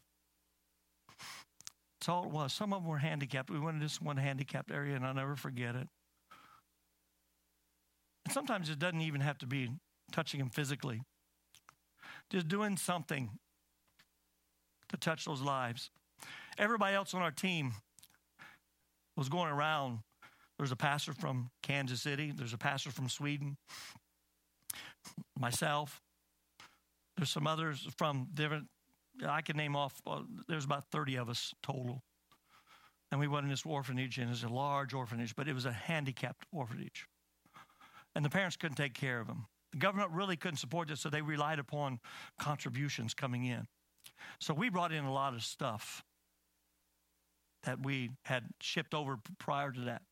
That's 2.01 2.09
all 2.09 2.25
it 2.25 2.31
was. 2.31 2.53
Some 2.53 2.73
of 2.73 2.83
them 2.83 2.91
were 2.91 2.99
handicapped. 2.99 3.51
We 3.51 3.61
went 3.61 3.79
to 3.79 3.85
this 3.85 4.01
one 4.01 4.17
handicapped 4.17 4.71
area, 4.73 4.97
and 4.97 5.07
I'll 5.07 5.15
never 5.15 5.37
forget 5.37 5.77
it. 5.77 5.87
And 8.25 8.33
sometimes 8.33 8.71
it 8.71 8.79
doesn't 8.79 9.03
even 9.03 9.21
have 9.21 9.39
to 9.39 9.47
be 9.47 9.71
touching 10.11 10.41
them 10.41 10.49
physically, 10.51 11.03
just 12.31 12.49
doing 12.49 12.77
something 12.77 13.31
to 14.89 14.97
touch 14.97 15.25
those 15.27 15.43
lives. 15.43 15.91
Everybody 16.59 16.97
else 16.97 17.15
on 17.15 17.23
our 17.23 17.31
team 17.31 17.75
was 19.17 19.29
going 19.29 19.51
around. 19.51 20.01
There's 20.61 20.73
a 20.73 20.77
pastor 20.77 21.15
from 21.15 21.49
Kansas 21.63 22.03
City, 22.03 22.35
there's 22.37 22.53
a 22.53 22.59
pastor 22.59 22.91
from 22.91 23.09
Sweden, 23.09 23.57
myself, 25.39 26.03
there's 27.17 27.31
some 27.31 27.47
others 27.47 27.89
from 27.97 28.29
different, 28.35 28.67
I 29.27 29.41
can 29.41 29.57
name 29.57 29.75
off, 29.75 30.03
uh, 30.07 30.21
there's 30.49 30.67
about 30.67 30.85
30 30.93 31.17
of 31.17 31.31
us 31.31 31.55
total. 31.63 32.03
And 33.11 33.19
we 33.19 33.27
went 33.27 33.45
in 33.45 33.51
this 33.51 33.65
orphanage, 33.65 34.19
and 34.19 34.31
it's 34.31 34.43
a 34.43 34.49
large 34.49 34.93
orphanage, 34.93 35.35
but 35.35 35.49
it 35.49 35.55
was 35.55 35.65
a 35.65 35.73
handicapped 35.73 36.45
orphanage. 36.53 37.07
And 38.15 38.23
the 38.23 38.29
parents 38.29 38.59
couldn't 38.59 38.77
take 38.77 38.93
care 38.93 39.19
of 39.19 39.29
them. 39.29 39.47
The 39.73 39.79
government 39.79 40.11
really 40.11 40.37
couldn't 40.37 40.59
support 40.59 40.89
this, 40.89 41.01
so 41.01 41.09
they 41.09 41.23
relied 41.23 41.59
upon 41.59 42.01
contributions 42.39 43.15
coming 43.15 43.47
in. 43.47 43.67
So 44.41 44.53
we 44.53 44.69
brought 44.69 44.93
in 44.93 45.05
a 45.05 45.13
lot 45.13 45.33
of 45.33 45.43
stuff 45.43 46.05
that 47.63 47.83
we 47.83 48.11
had 48.27 48.45
shipped 48.61 48.93
over 48.93 49.19
prior 49.39 49.73
to 49.73 49.81
that. 49.87 50.03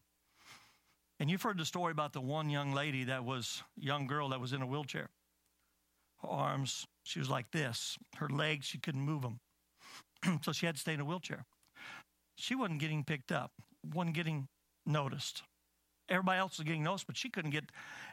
And 1.21 1.31
you've 1.31 1.43
heard 1.43 1.59
the 1.59 1.65
story 1.65 1.91
about 1.91 2.13
the 2.13 2.21
one 2.21 2.49
young 2.49 2.73
lady 2.73 3.05
that 3.05 3.25
was, 3.25 3.63
young 3.77 4.07
girl 4.07 4.29
that 4.29 4.41
was 4.41 4.53
in 4.53 4.63
a 4.63 4.67
wheelchair. 4.67 5.11
Her 6.23 6.29
arms 6.29 6.87
she 7.09 7.19
was 7.19 7.31
like 7.31 7.51
this. 7.53 7.97
Her 8.17 8.29
legs, 8.29 8.67
she 8.67 8.77
couldn't 8.77 9.01
move 9.01 9.23
them. 9.23 9.41
so 10.43 10.53
she 10.53 10.67
had 10.67 10.75
to 10.75 10.81
stay 10.81 10.93
in 10.93 11.01
a 11.01 11.07
wheelchair. 11.07 11.47
She 12.37 12.55
wasn't 12.55 12.81
getting 12.81 13.03
picked 13.03 13.33
up, 13.33 13.51
wasn't 13.95 14.15
getting 14.15 14.47
noticed. 14.85 15.43
Everybody 16.11 16.39
else 16.39 16.59
was 16.59 16.67
getting 16.67 16.83
noticed, 16.83 17.07
but 17.07 17.17
she 17.17 17.31
couldn't 17.31 17.51
get, 17.51 17.65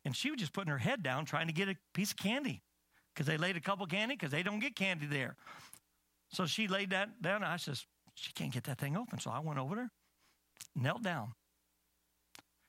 and 0.06 0.16
she 0.16 0.32
was 0.32 0.40
just 0.40 0.54
putting 0.54 0.72
her 0.72 0.78
head 0.78 1.04
down 1.04 1.26
trying 1.26 1.48
to 1.48 1.54
get 1.54 1.68
a 1.68 1.76
piece 1.94 2.12
of 2.12 2.18
candy 2.18 2.62
because 3.14 3.28
they 3.28 3.38
laid 3.38 3.58
a 3.58 3.60
couple 3.60 3.86
candy 3.86 4.16
because 4.16 4.32
they 4.32 4.44
don't 4.44 4.60
get 4.60 4.78
candy 4.78 5.08
there. 5.08 5.36
So 6.32 6.46
she 6.46 6.70
laid 6.70 6.92
that 6.92 7.22
down. 7.22 7.44
I 7.44 7.58
says, 7.58 7.86
she 8.14 8.32
can't 8.32 8.54
get 8.54 8.64
that 8.64 8.80
thing 8.80 8.96
open. 8.96 9.20
So 9.20 9.30
I 9.30 9.40
went 9.40 9.60
over 9.60 9.76
there, 9.76 9.92
knelt 10.74 11.04
down. 11.04 11.34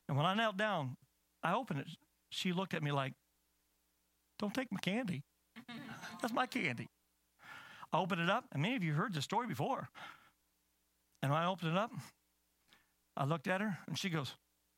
And 0.08 0.16
when 0.16 0.26
I 0.26 0.34
knelt 0.34 0.56
down, 0.56 0.96
I 1.42 1.54
opened 1.54 1.80
it. 1.80 1.88
She 2.30 2.52
looked 2.52 2.74
at 2.74 2.82
me 2.82 2.92
like, 2.92 3.14
don't 4.38 4.54
take 4.54 4.70
my 4.70 4.80
candy. 4.80 5.22
That's 6.22 6.34
my 6.34 6.46
candy. 6.46 6.88
I 7.92 7.98
opened 7.98 8.20
it 8.20 8.30
up, 8.30 8.44
and 8.52 8.62
many 8.62 8.76
of 8.76 8.82
you 8.82 8.92
heard 8.92 9.14
the 9.14 9.22
story 9.22 9.46
before. 9.46 9.88
And 11.22 11.32
when 11.32 11.40
I 11.40 11.46
opened 11.46 11.72
it 11.72 11.78
up, 11.78 11.92
I 13.16 13.24
looked 13.24 13.48
at 13.48 13.60
her, 13.60 13.78
and 13.86 13.98
she 13.98 14.10
goes, 14.10 14.34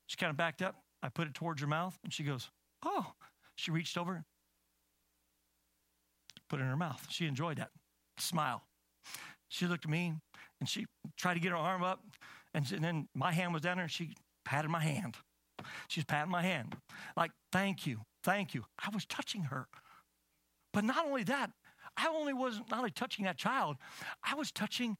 she 0.07 0.17
kind 0.17 0.29
of 0.29 0.37
backed 0.37 0.61
up. 0.61 0.75
I 1.03 1.09
put 1.09 1.27
it 1.27 1.33
towards 1.33 1.61
her 1.61 1.67
mouth, 1.67 1.97
and 2.03 2.13
she 2.13 2.23
goes, 2.23 2.49
oh. 2.85 3.13
She 3.55 3.71
reached 3.71 3.97
over, 3.97 4.23
put 6.49 6.61
it 6.61 6.63
in 6.63 6.69
her 6.69 6.77
mouth. 6.77 7.05
She 7.09 7.25
enjoyed 7.25 7.57
that 7.57 7.71
smile. 8.17 8.63
She 9.49 9.67
looked 9.67 9.83
at 9.83 9.91
me, 9.91 10.13
and 10.61 10.69
she 10.69 10.85
tried 11.17 11.33
to 11.33 11.41
get 11.41 11.51
her 11.51 11.57
arm 11.57 11.83
up, 11.83 11.99
and, 12.53 12.65
then 12.65 13.09
my 13.13 13.33
hand 13.33 13.51
was 13.53 13.61
down 13.61 13.75
there, 13.75 13.83
and 13.83 13.91
she 13.91 14.15
patted 14.49 14.69
my 14.69 14.81
hand. 14.81 15.15
She's 15.89 16.05
patting 16.05 16.31
my 16.31 16.41
hand, 16.41 16.75
like, 17.15 17.31
thank 17.51 17.85
you, 17.85 17.99
thank 18.23 18.55
you. 18.55 18.63
I 18.79 18.89
was 18.91 19.05
touching 19.05 19.43
her. 19.43 19.67
But 20.73 20.85
not 20.85 21.05
only 21.05 21.23
that, 21.25 21.51
I 21.95 22.07
only 22.07 22.33
was 22.33 22.59
not 22.71 22.79
only 22.79 22.89
touching 22.89 23.25
that 23.25 23.37
child, 23.37 23.77
I 24.23 24.33
was 24.33 24.51
touching 24.51 24.97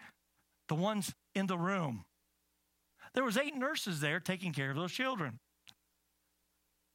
the 0.68 0.76
ones 0.76 1.16
in 1.34 1.48
the 1.48 1.58
room. 1.58 2.06
There 3.16 3.24
was 3.24 3.38
eight 3.38 3.56
nurses 3.56 4.02
there 4.02 4.20
taking 4.20 4.54
care 4.54 4.70
of 4.70 4.76
those 4.76 4.92
children. 4.92 5.40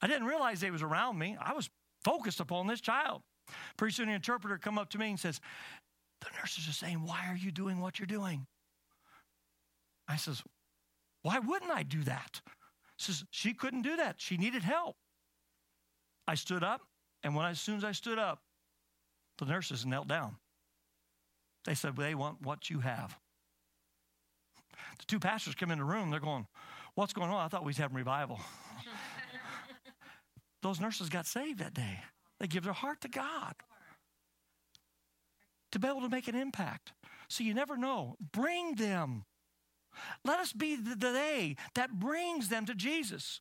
I 0.01 0.07
didn't 0.07 0.29
realize 0.29 0.61
they 0.61 0.71
was 0.71 0.83
around 0.83 1.19
me. 1.19 1.37
I 1.41 1.55
was 1.55 1.69
focused 2.05 2.39
upon 2.39 2.69
this 2.69 2.81
child. 2.81 3.23
Pretty 3.77 3.95
soon 3.95 4.07
the 4.07 4.15
interpreter 4.15 4.59
come 4.59 4.79
up 4.79 4.91
to 4.91 4.99
me 4.99 5.11
and 5.11 5.19
says, 5.19 5.41
the 6.21 6.29
nurses 6.39 6.69
are 6.69 6.73
saying, 6.73 7.03
why 7.05 7.27
are 7.29 7.37
you 7.37 7.51
doing 7.51 7.81
what 7.81 7.99
you're 7.99 8.07
doing? 8.07 8.47
I 10.07 10.17
says, 10.17 10.43
why 11.25 11.39
wouldn't 11.39 11.71
I 11.71 11.83
do 11.83 12.03
that? 12.03 12.43
Says 12.99 13.25
she 13.31 13.55
couldn't 13.55 13.81
do 13.81 13.97
that. 13.97 14.17
She 14.19 14.37
needed 14.37 14.63
help. 14.63 14.97
I 16.29 16.35
stood 16.35 16.63
up, 16.63 16.83
and 17.23 17.35
when 17.35 17.47
I, 17.47 17.51
as 17.51 17.61
soon 17.61 17.79
as 17.79 17.85
I 17.85 17.93
stood 17.93 18.19
up, 18.19 18.43
the 19.39 19.47
nurses 19.47 19.87
knelt 19.87 20.07
down. 20.07 20.37
They 21.65 21.75
said, 21.75 21.97
They 21.97 22.15
want 22.15 22.43
what 22.43 22.69
you 22.69 22.81
have. 22.81 23.17
The 24.99 25.07
two 25.07 25.19
pastors 25.19 25.55
come 25.55 25.71
in 25.71 25.79
the 25.79 25.85
room. 25.85 26.11
They're 26.11 26.21
going, 26.21 26.47
What's 26.95 27.15
going 27.15 27.31
on? 27.31 27.43
I 27.43 27.49
thought 27.49 27.63
we 27.63 27.71
was 27.71 27.79
having 27.79 27.97
revival. 27.97 28.39
Those 30.63 30.79
nurses 30.79 31.09
got 31.09 31.27
saved 31.27 31.59
that 31.61 31.73
day. 31.73 32.01
They 32.39 32.47
give 32.47 32.65
their 32.65 32.75
heart 32.75 33.01
to 33.01 33.09
God 33.09 33.55
to 35.73 35.79
be 35.79 35.89
able 35.89 36.03
to 36.03 36.11
make 36.11 36.29
an 36.29 36.35
impact. 36.35 36.93
So 37.29 37.45
you 37.45 37.55
never 37.55 37.79
know. 37.79 38.17
Bring 38.33 38.75
them. 38.75 39.25
Let 40.25 40.41
us 40.41 40.53
be 40.53 40.77
the 40.77 40.97
day 40.97 41.57
that 41.75 41.99
brings 41.99 42.49
them 42.49 42.67
to 42.67 42.75
Jesus. 42.75 43.41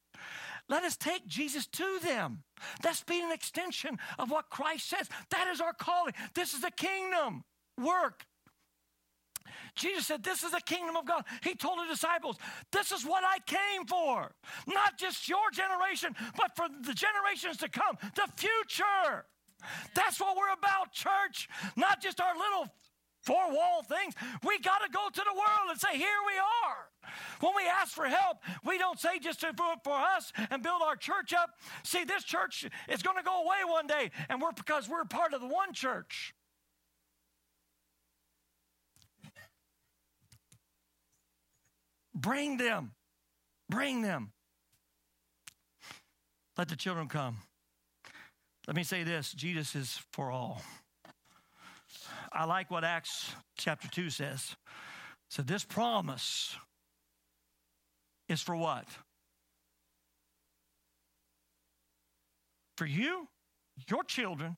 Let 0.70 0.84
us 0.84 0.96
take 0.96 1.28
Jesus 1.28 1.68
to 1.68 2.00
them. 2.04 2.44
Let's 2.84 3.04
be 3.04 3.22
an 3.22 3.32
extension 3.32 4.00
of 4.18 4.32
what 4.32 4.50
Christ 4.50 4.90
says. 4.90 5.10
That 5.30 5.48
is 5.52 5.60
our 5.60 5.74
calling. 5.74 6.14
This 6.34 6.54
is 6.54 6.62
the 6.62 6.72
kingdom 6.72 7.44
work. 7.78 8.26
Jesus 9.76 10.08
said, 10.08 10.24
This 10.24 10.44
is 10.44 10.52
the 10.52 10.62
kingdom 10.62 10.96
of 10.96 11.06
God. 11.06 11.26
He 11.44 11.56
told 11.56 11.80
the 11.80 11.92
disciples, 11.92 12.38
This 12.72 12.92
is 12.92 13.06
what 13.06 13.24
I 13.26 13.40
came 13.46 13.86
for. 13.86 14.32
Not 14.68 14.98
just 14.98 15.28
your 15.28 15.52
generation, 15.52 16.16
but 16.38 16.56
for 16.56 16.68
the 16.70 16.94
generations 16.94 17.58
to 17.58 17.70
come, 17.70 17.98
the 18.16 18.28
future. 18.38 19.26
That's 19.96 20.20
what 20.20 20.38
we're 20.38 20.54
about, 20.54 20.92
church. 20.92 21.50
Not 21.76 22.02
just 22.02 22.22
our 22.22 22.36
little 22.36 22.68
four 23.24 23.52
wall 23.52 23.84
things. 23.84 24.14
We 24.46 24.60
got 24.60 24.80
to 24.80 24.90
go 24.92 25.08
to 25.12 25.22
the 25.22 25.34
world 25.34 25.70
and 25.70 25.80
say, 25.80 25.98
Here 25.98 26.22
we 26.28 26.38
are. 26.38 26.94
When 27.40 27.54
we 27.56 27.68
ask 27.68 27.94
for 27.94 28.06
help, 28.06 28.38
we 28.66 28.78
don't 28.78 29.00
say 29.00 29.20
just 29.20 29.42
to 29.42 29.52
do 29.52 29.64
it 29.74 29.80
for 29.84 29.98
us 29.98 30.32
and 30.50 30.64
build 30.64 30.82
our 30.82 30.96
church 30.96 31.34
up. 31.34 31.52
See, 31.84 32.04
this 32.04 32.24
church 32.24 32.66
is 32.90 33.02
going 33.02 33.18
to 33.18 33.24
go 33.24 33.44
away 33.44 33.58
one 33.68 33.88
day, 33.88 34.12
and 34.30 34.42
we're 34.42 34.52
because 34.52 34.88
we're 34.88 35.06
part 35.06 35.34
of 35.34 35.42
the 35.42 35.48
one 35.48 35.74
church. 35.74 36.34
Bring 42.16 42.58
them. 42.58 42.92
Bring 43.70 44.02
them. 44.02 44.32
Let 46.58 46.70
the 46.70 46.76
children 46.76 47.08
come. 47.08 47.38
Let 48.68 48.76
me 48.76 48.84
say 48.84 49.04
this 49.04 49.34
Jesus 49.34 49.76
is 49.76 50.00
for 50.12 50.32
all. 50.32 50.62
I 52.34 52.46
like 52.46 52.72
what 52.72 52.84
Acts 52.84 53.32
chapter 53.58 53.88
2 53.88 54.10
says. 54.10 54.56
So 55.30 55.42
this 55.42 55.64
promise 55.64 56.56
is 58.28 58.42
for 58.42 58.56
what? 58.56 58.86
For 62.78 62.86
you, 62.86 63.28
your 63.90 64.04
children, 64.04 64.58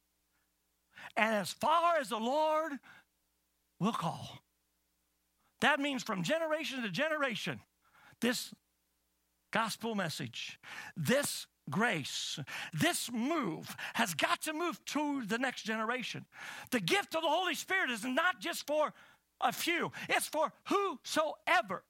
and 1.17 1.35
as 1.35 1.51
far 1.51 1.97
as 1.97 2.09
the 2.09 2.17
Lord 2.17 2.73
will 3.79 3.91
call. 3.91 4.39
That 5.61 5.79
means 5.79 6.03
from 6.03 6.23
generation 6.23 6.81
to 6.83 6.89
generation, 6.89 7.59
this 8.21 8.53
gospel 9.51 9.95
message, 9.95 10.59
this 10.95 11.47
grace, 11.69 12.39
this 12.73 13.11
move 13.11 13.75
has 13.93 14.13
got 14.13 14.41
to 14.43 14.53
move 14.53 14.83
to 14.85 15.25
the 15.25 15.37
next 15.37 15.63
generation. 15.63 16.25
The 16.71 16.79
gift 16.79 17.15
of 17.15 17.21
the 17.21 17.29
Holy 17.29 17.55
Spirit 17.55 17.89
is 17.91 18.03
not 18.03 18.39
just 18.39 18.67
for 18.67 18.93
a 19.41 19.51
few, 19.51 19.91
it's 20.09 20.27
for 20.27 20.51
whosoever. 20.65 21.83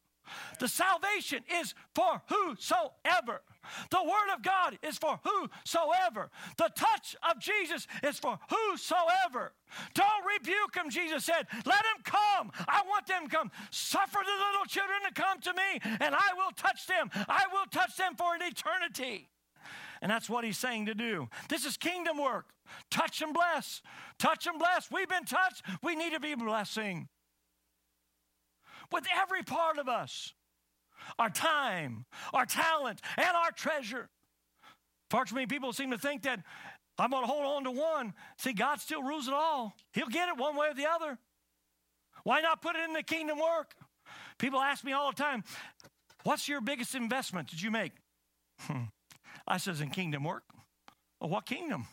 The 0.60 0.68
salvation 0.68 1.44
is 1.62 1.74
for 1.94 2.22
whosoever. 2.28 3.42
The 3.90 4.04
Word 4.04 4.34
of 4.36 4.42
God 4.42 4.78
is 4.84 4.98
for 4.98 5.20
whosoever. 5.24 6.30
The 6.58 6.70
touch 6.76 7.16
of 7.30 7.40
Jesus 7.40 7.88
is 8.04 8.20
for 8.20 8.40
whosoever. 8.50 9.54
Don't 9.94 10.26
rebuke 10.26 10.76
him, 10.76 10.90
Jesus 10.90 11.26
said. 11.26 11.48
Let 11.66 11.86
him 11.86 12.04
come. 12.04 12.52
I 12.68 12.82
want 12.88 13.08
them 13.08 13.28
to 13.28 13.36
come. 13.36 13.52
Suffer 13.72 14.20
the 14.24 14.46
little 14.46 14.66
children 14.68 15.00
to 15.08 15.14
come 15.14 15.40
to 15.42 15.54
me, 15.54 15.98
and 16.00 16.16
I 16.16 16.34
will 16.36 16.52
touch 16.56 16.88
them. 16.88 17.10
I 17.28 17.46
will 17.52 17.66
touch 17.72 17.98
them 17.98 18.16
for 18.16 18.36
an 18.36 18.42
eternity. 18.42 19.30
And 20.02 20.12
that's 20.12 20.30
what 20.30 20.44
he's 20.44 20.58
saying 20.58 20.88
to 20.88 20.94
do. 20.94 21.30
This 21.50 21.66
is 21.66 21.78
kingdom 21.78 22.18
work. 22.18 22.48
Touch 22.90 23.22
and 23.22 23.34
bless. 23.34 23.82
Touch 24.18 24.48
and 24.48 24.58
bless. 24.60 24.90
We've 24.92 25.10
been 25.10 25.26
touched. 25.26 25.64
We 25.84 25.96
need 25.96 26.14
to 26.14 26.20
be 26.20 26.36
blessing 26.36 27.08
with 28.92 29.06
every 29.22 29.44
part 29.44 29.78
of 29.78 29.88
us 29.88 30.34
our 31.20 31.30
time, 31.30 32.06
our 32.34 32.46
talent, 32.46 33.02
and 33.18 33.36
our 33.36 33.52
treasure. 33.52 34.10
Far 35.10 35.26
too 35.26 35.36
many 35.36 35.46
people 35.46 35.72
seem 35.74 35.92
to 35.92 35.98
think 35.98 36.24
that 36.24 36.40
I'm 36.98 37.12
going 37.12 37.24
to 37.24 37.28
hold 37.28 37.46
on 37.46 37.64
to 37.66 37.72
one. 37.72 38.14
See, 38.38 38.54
God 38.54 38.80
still 38.80 39.04
rules 39.04 39.28
it 39.28 39.34
all. 39.34 39.76
He'll 39.94 40.08
get 40.08 40.30
it 40.30 40.38
one 40.38 40.56
way 40.56 40.70
or 40.70 40.74
the 40.74 40.88
other. 40.90 41.20
Why 42.24 42.42
not 42.42 42.62
put 42.62 42.76
it 42.76 42.84
in 42.84 42.94
the 42.94 43.04
kingdom 43.04 43.38
work? 43.38 43.76
People 44.40 44.60
ask 44.60 44.84
me 44.84 44.94
all 44.94 45.12
the 45.12 45.22
time, 45.22 45.44
What's 46.26 46.50
your 46.50 46.60
biggest 46.60 46.96
investment 46.96 47.48
did 47.48 47.62
you 47.62 47.72
make? 47.72 47.94
Hmm. 48.62 48.84
I 49.48 49.58
says, 49.58 49.82
In 49.82 49.90
kingdom 49.90 50.24
work. 50.24 50.44
Well, 51.20 51.30
what 51.30 51.46
kingdom? 51.46 51.88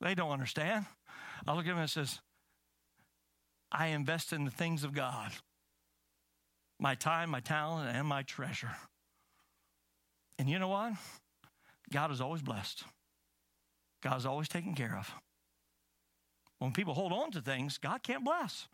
They 0.00 0.14
don't 0.14 0.30
understand. 0.30 0.86
I 1.46 1.54
look 1.54 1.66
at 1.66 1.70
them 1.70 1.78
and 1.78 1.90
says, 1.90 2.20
I 3.70 3.88
invest 3.88 4.32
in 4.32 4.44
the 4.44 4.50
things 4.50 4.84
of 4.84 4.94
God 4.94 5.32
my 6.80 6.94
time, 6.94 7.30
my 7.30 7.40
talent, 7.40 7.94
and 7.94 8.06
my 8.06 8.22
treasure. 8.22 8.70
And 10.38 10.48
you 10.48 10.58
know 10.58 10.68
what? 10.68 10.92
God 11.92 12.12
is 12.12 12.20
always 12.20 12.42
blessed. 12.42 12.84
God 14.02 14.16
is 14.16 14.26
always 14.26 14.48
taken 14.48 14.74
care 14.74 14.96
of. 14.96 15.12
When 16.58 16.72
people 16.72 16.94
hold 16.94 17.12
on 17.12 17.30
to 17.32 17.40
things, 17.40 17.78
God 17.78 18.02
can't 18.02 18.24
bless. 18.24 18.68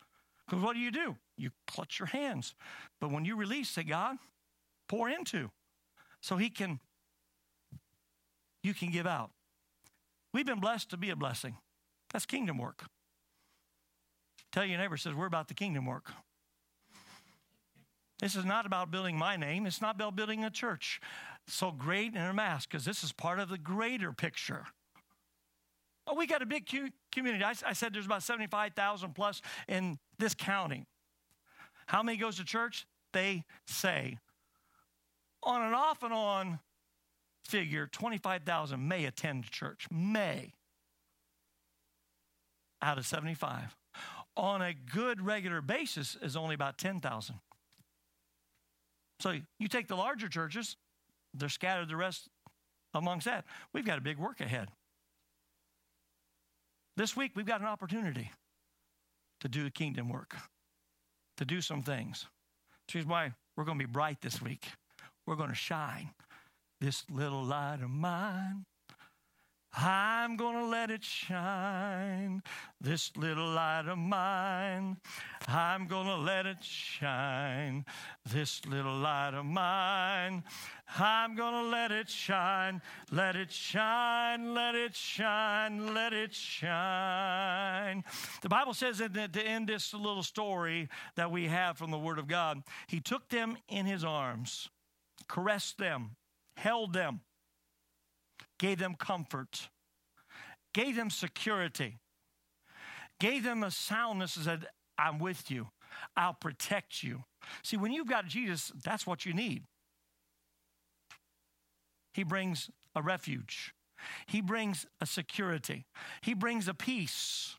Because 0.47 0.63
what 0.63 0.75
do 0.75 0.81
you 0.81 0.91
do? 0.91 1.17
You 1.37 1.51
clutch 1.67 1.99
your 1.99 2.07
hands. 2.07 2.55
But 3.01 3.11
when 3.11 3.25
you 3.25 3.37
release, 3.37 3.71
say, 3.71 3.85
God, 3.85 4.17
pour 4.89 5.09
into. 5.09 5.51
So 6.21 6.37
he 6.37 6.51
can, 6.51 6.81
you 8.65 8.75
can 8.75 8.91
give 8.91 9.07
out. 9.07 9.31
We've 10.33 10.47
been 10.47 10.61
blessed 10.61 10.91
to 10.91 10.97
be 10.97 11.11
a 11.11 11.17
blessing. 11.17 11.57
That's 12.13 12.27
kingdom 12.27 12.59
work. 12.59 12.85
Tell 14.53 14.65
your 14.65 14.79
neighbor, 14.79 14.97
says, 14.97 15.15
we're 15.15 15.27
about 15.27 15.49
the 15.49 15.55
kingdom 15.55 15.87
work. 15.87 16.11
This 18.21 18.37
is 18.37 18.45
not 18.45 18.67
about 18.67 18.91
building 18.91 19.19
my 19.19 19.37
name. 19.37 19.67
It's 19.67 19.81
not 19.81 19.97
about 19.97 20.17
building 20.17 20.45
a 20.45 20.51
church 20.51 21.01
so 21.47 21.71
great 21.71 22.15
and 22.15 22.25
a 22.25 22.33
mass, 22.33 22.67
because 22.67 22.85
this 22.85 23.05
is 23.05 23.13
part 23.13 23.39
of 23.39 23.49
the 23.49 23.59
greater 23.59 24.13
picture. 24.13 24.65
Oh, 26.07 26.15
we 26.15 26.27
got 26.27 26.43
a 26.43 26.47
big 26.47 26.69
community. 27.13 27.45
I, 27.45 27.55
I 27.67 27.73
said 27.73 27.95
there's 27.95 28.07
about 28.07 28.23
75,000 28.23 29.15
plus 29.15 29.43
in 29.69 29.99
this 30.19 30.35
county. 30.35 30.87
How 31.87 32.03
many 32.03 32.19
goes 32.19 32.37
to 32.37 32.45
church? 32.45 32.87
They 33.13 33.45
say 33.67 34.19
on 35.43 35.63
and 35.63 35.75
off 35.75 36.03
and 36.03 36.13
on 36.13 36.59
figure, 37.47 37.87
25,000 37.87 38.87
may 38.87 39.05
attend 39.05 39.51
church. 39.51 39.87
May 39.91 40.53
out 42.83 42.99
of 42.99 43.07
75. 43.07 43.77
On 44.37 44.61
a 44.61 44.75
good 44.75 45.21
regular 45.21 45.61
basis 45.61 46.17
is 46.21 46.37
only 46.37 46.55
about 46.55 46.77
10,000. 46.79 47.37
So 49.21 49.35
you 49.59 49.69
take 49.69 49.89
the 49.89 49.97
larger 49.97 50.29
churches, 50.29 50.77
they're 51.33 51.49
scattered 51.49 51.89
the 51.89 51.97
rest 51.97 52.29
amongst 52.93 53.27
that. 53.27 53.45
We've 53.73 53.85
got 53.85 53.99
a 53.99 54.03
big 54.03 54.19
work 54.19 54.41
ahead. 54.41 54.69
This 56.97 57.17
week, 57.17 57.33
we've 57.35 57.47
got 57.47 57.61
an 57.61 57.67
opportunity 57.67 58.31
to 59.41 59.49
do 59.49 59.65
the 59.65 59.71
kingdom 59.71 60.09
work, 60.09 60.37
to 61.39 61.45
do 61.45 61.61
some 61.61 61.83
things. 61.83 62.27
Which 62.87 62.97
is 62.97 63.07
why 63.07 63.33
we're 63.57 63.65
going 63.65 63.79
to 63.79 63.87
be 63.87 63.91
bright 63.91 64.21
this 64.21 64.41
week. 64.43 64.67
We're 65.27 65.37
going 65.37 65.49
to 65.49 65.55
shine. 65.55 66.11
This 66.85 67.03
little 67.09 67.43
light 67.43 67.79
of 67.83 67.89
mine 67.89 68.67
I'm 69.75 70.37
gonna 70.37 70.67
let 70.67 70.91
it 70.91 71.03
shine, 71.03 72.43
this 72.79 73.11
little 73.17 73.49
light 73.49 73.87
of 73.89 73.97
mine. 73.97 74.99
I'm 75.49 75.87
gonna 75.87 76.19
let 76.19 76.45
it 76.45 76.63
shine, 76.63 77.87
this 78.31 78.67
little 78.67 78.99
light 78.99 79.33
of 79.33 79.47
mine. 79.47 80.45
I'm 80.99 81.35
gonna 81.35 81.71
let 81.71 81.91
it 81.91 82.11
shine, 82.11 82.83
let 83.11 83.35
it 83.35 83.51
shine, 83.51 84.53
let 84.53 84.75
it 84.75 84.95
shine, 84.95 85.95
let 85.95 86.13
it 86.13 86.35
shine. 86.35 88.05
The 88.43 88.51
Bible 88.51 88.75
says 88.75 88.99
that 88.99 89.33
to 89.33 89.43
end 89.43 89.69
this 89.69 89.95
little 89.95 90.23
story 90.23 90.91
that 91.17 91.31
we 91.31 91.49
have 91.49 91.79
from 91.79 91.91
the 91.91 91.99
Word 91.99 92.19
of 92.19 92.29
God, 92.29 92.63
He 92.89 93.01
took 93.01 93.31
them 93.31 93.57
in 93.71 93.87
His 93.87 94.05
arms, 94.05 94.69
caressed 95.27 95.79
them, 95.79 96.17
held 96.57 96.93
them 96.93 97.21
gave 98.59 98.79
them 98.79 98.95
comfort, 98.95 99.69
gave 100.73 100.97
them 100.97 101.11
security, 101.11 101.99
gave 103.21 103.45
them 103.45 103.63
a 103.63 103.71
soundness 103.71 104.37
and 104.37 104.45
said, 104.45 104.67
I'm 104.99 105.19
with 105.19 105.51
you, 105.51 105.69
I'll 106.17 106.35
protect 106.35 107.03
you. 107.03 107.25
See, 107.63 107.77
when 107.77 107.93
you've 107.93 108.09
got 108.09 108.27
Jesus, 108.27 108.73
that's 108.83 109.07
what 109.07 109.27
you 109.27 109.33
need. 109.33 109.65
He 112.13 112.23
brings 112.23 112.71
a 112.95 113.03
refuge, 113.03 113.75
He 114.27 114.41
brings 114.41 114.87
a 115.01 115.07
security, 115.07 115.87
He 116.23 116.35
brings 116.35 116.69
a 116.69 116.75
peace. 116.75 117.57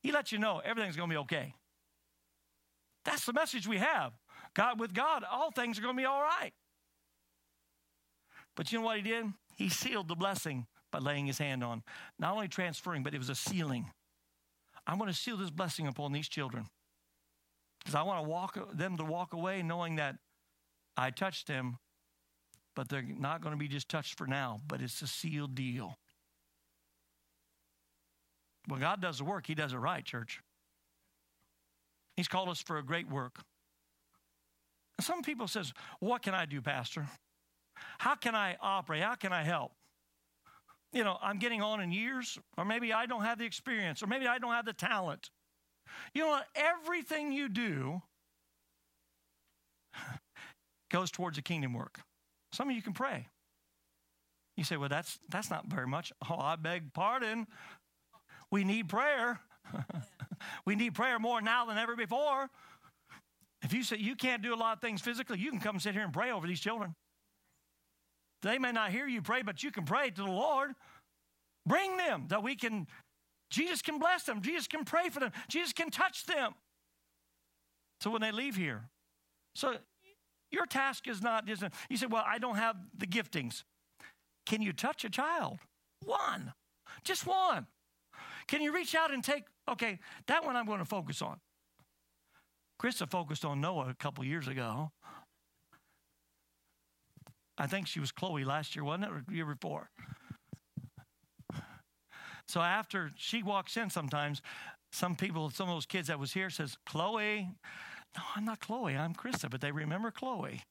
He 0.00 0.10
lets 0.10 0.32
you 0.32 0.38
know 0.38 0.60
everything's 0.64 0.96
going 0.96 1.10
to 1.10 1.14
be 1.14 1.18
okay. 1.18 1.54
That's 3.04 3.24
the 3.24 3.32
message 3.32 3.68
we 3.68 3.78
have. 3.78 4.12
God, 4.54 4.80
with 4.80 4.92
God, 4.92 5.22
all 5.30 5.52
things 5.52 5.78
are 5.78 5.82
going 5.82 5.94
to 5.94 6.00
be 6.00 6.06
all 6.06 6.22
right. 6.22 6.52
But 8.56 8.70
you 8.70 8.78
know 8.78 8.84
what 8.84 8.96
he 8.96 9.02
did? 9.02 9.26
He 9.56 9.68
sealed 9.68 10.08
the 10.08 10.14
blessing 10.14 10.66
by 10.90 10.98
laying 10.98 11.26
his 11.26 11.38
hand 11.38 11.64
on. 11.64 11.82
Not 12.18 12.34
only 12.34 12.48
transferring, 12.48 13.02
but 13.02 13.14
it 13.14 13.18
was 13.18 13.30
a 13.30 13.34
sealing. 13.34 13.90
I'm 14.86 14.98
going 14.98 15.10
to 15.10 15.16
seal 15.16 15.36
this 15.36 15.50
blessing 15.50 15.86
upon 15.86 16.12
these 16.12 16.28
children 16.28 16.66
because 17.78 17.94
I 17.94 18.02
want 18.02 18.24
to 18.24 18.28
walk 18.28 18.76
them 18.76 18.96
to 18.96 19.04
walk 19.04 19.32
away 19.32 19.62
knowing 19.62 19.96
that 19.96 20.16
I 20.96 21.10
touched 21.10 21.46
them, 21.46 21.78
but 22.76 22.88
they're 22.88 23.02
not 23.02 23.40
going 23.40 23.52
to 23.52 23.58
be 23.58 23.68
just 23.68 23.88
touched 23.88 24.18
for 24.18 24.26
now, 24.26 24.60
but 24.66 24.80
it's 24.80 25.00
a 25.02 25.06
sealed 25.06 25.54
deal. 25.54 25.96
When 28.66 28.80
God 28.80 29.00
does 29.00 29.18
the 29.18 29.24
work, 29.24 29.46
He 29.46 29.54
does 29.54 29.72
it 29.72 29.78
right, 29.78 30.04
church. 30.04 30.40
He's 32.16 32.28
called 32.28 32.48
us 32.48 32.60
for 32.60 32.78
a 32.78 32.84
great 32.84 33.08
work. 33.08 33.40
some 35.00 35.22
people 35.22 35.48
says, 35.48 35.72
"What 35.98 36.22
can 36.22 36.34
I 36.34 36.44
do, 36.44 36.60
Pastor?" 36.60 37.08
How 37.98 38.14
can 38.14 38.34
I 38.34 38.56
operate? 38.60 39.02
How 39.02 39.14
can 39.14 39.32
I 39.32 39.42
help? 39.42 39.72
You 40.92 41.04
know, 41.04 41.16
I'm 41.22 41.38
getting 41.38 41.62
on 41.62 41.80
in 41.80 41.90
years, 41.90 42.38
or 42.58 42.64
maybe 42.64 42.92
I 42.92 43.06
don't 43.06 43.22
have 43.22 43.38
the 43.38 43.46
experience, 43.46 44.02
or 44.02 44.06
maybe 44.06 44.26
I 44.26 44.38
don't 44.38 44.52
have 44.52 44.66
the 44.66 44.74
talent. 44.74 45.30
You 46.14 46.22
know? 46.22 46.40
Everything 46.54 47.32
you 47.32 47.48
do 47.48 48.02
goes 50.90 51.10
towards 51.10 51.36
the 51.36 51.42
kingdom 51.42 51.72
work. 51.72 52.00
Some 52.52 52.68
of 52.68 52.76
you 52.76 52.82
can 52.82 52.92
pray. 52.92 53.28
You 54.56 54.64
say, 54.64 54.76
well, 54.76 54.90
that's 54.90 55.18
that's 55.30 55.50
not 55.50 55.66
very 55.66 55.86
much. 55.86 56.12
Oh, 56.28 56.38
I 56.38 56.56
beg 56.56 56.92
pardon. 56.92 57.46
We 58.50 58.64
need 58.64 58.88
prayer. 58.88 59.40
we 60.66 60.74
need 60.74 60.94
prayer 60.94 61.18
more 61.18 61.40
now 61.40 61.64
than 61.64 61.78
ever 61.78 61.96
before. 61.96 62.50
If 63.62 63.72
you 63.72 63.82
say 63.82 63.96
you 63.96 64.14
can't 64.14 64.42
do 64.42 64.54
a 64.54 64.56
lot 64.56 64.74
of 64.74 64.80
things 64.80 65.00
physically, 65.00 65.38
you 65.38 65.50
can 65.50 65.60
come 65.60 65.80
sit 65.80 65.94
here 65.94 66.02
and 66.02 66.12
pray 66.12 66.30
over 66.30 66.46
these 66.46 66.60
children. 66.60 66.94
They 68.42 68.58
may 68.58 68.72
not 68.72 68.90
hear 68.90 69.06
you 69.06 69.22
pray, 69.22 69.42
but 69.42 69.62
you 69.62 69.70
can 69.70 69.84
pray 69.84 70.10
to 70.10 70.22
the 70.22 70.30
Lord. 70.30 70.72
Bring 71.64 71.96
them 71.96 72.26
that 72.28 72.42
we 72.42 72.56
can, 72.56 72.86
Jesus 73.50 73.82
can 73.82 73.98
bless 73.98 74.24
them. 74.24 74.42
Jesus 74.42 74.66
can 74.66 74.84
pray 74.84 75.08
for 75.08 75.20
them. 75.20 75.30
Jesus 75.48 75.72
can 75.72 75.90
touch 75.90 76.26
them. 76.26 76.52
So 78.00 78.10
when 78.10 78.20
they 78.20 78.32
leave 78.32 78.56
here, 78.56 78.88
so 79.54 79.76
your 80.50 80.66
task 80.66 81.06
is 81.06 81.22
not 81.22 81.46
just, 81.46 81.62
you 81.88 81.96
say, 81.96 82.06
well, 82.06 82.24
I 82.26 82.38
don't 82.38 82.56
have 82.56 82.76
the 82.96 83.06
giftings. 83.06 83.62
Can 84.44 84.60
you 84.60 84.72
touch 84.72 85.04
a 85.04 85.10
child? 85.10 85.58
One, 86.04 86.52
just 87.04 87.26
one. 87.26 87.66
Can 88.48 88.60
you 88.60 88.74
reach 88.74 88.94
out 88.96 89.12
and 89.12 89.22
take, 89.22 89.44
okay, 89.70 90.00
that 90.26 90.44
one 90.44 90.56
I'm 90.56 90.66
going 90.66 90.80
to 90.80 90.84
focus 90.84 91.22
on. 91.22 91.38
Krista 92.80 93.08
focused 93.08 93.44
on 93.44 93.60
Noah 93.60 93.90
a 93.90 93.94
couple 93.94 94.24
years 94.24 94.48
ago. 94.48 94.90
I 97.58 97.66
think 97.66 97.86
she 97.86 98.00
was 98.00 98.12
Chloe 98.12 98.44
last 98.44 98.74
year, 98.74 98.84
wasn't 98.84 99.04
it, 99.04 99.10
or 99.10 99.24
year 99.32 99.46
before? 99.46 99.90
So 102.48 102.60
after 102.60 103.12
she 103.16 103.42
walks 103.42 103.76
in 103.76 103.88
sometimes, 103.90 104.42
some 104.92 105.16
people, 105.16 105.50
some 105.50 105.68
of 105.68 105.76
those 105.76 105.86
kids 105.86 106.08
that 106.08 106.18
was 106.18 106.32
here 106.32 106.50
says, 106.50 106.76
Chloe. 106.86 107.48
No, 108.16 108.22
I'm 108.36 108.44
not 108.44 108.60
Chloe, 108.60 108.96
I'm 108.96 109.14
Krista, 109.14 109.50
but 109.50 109.60
they 109.60 109.72
remember 109.72 110.10
Chloe. 110.10 110.62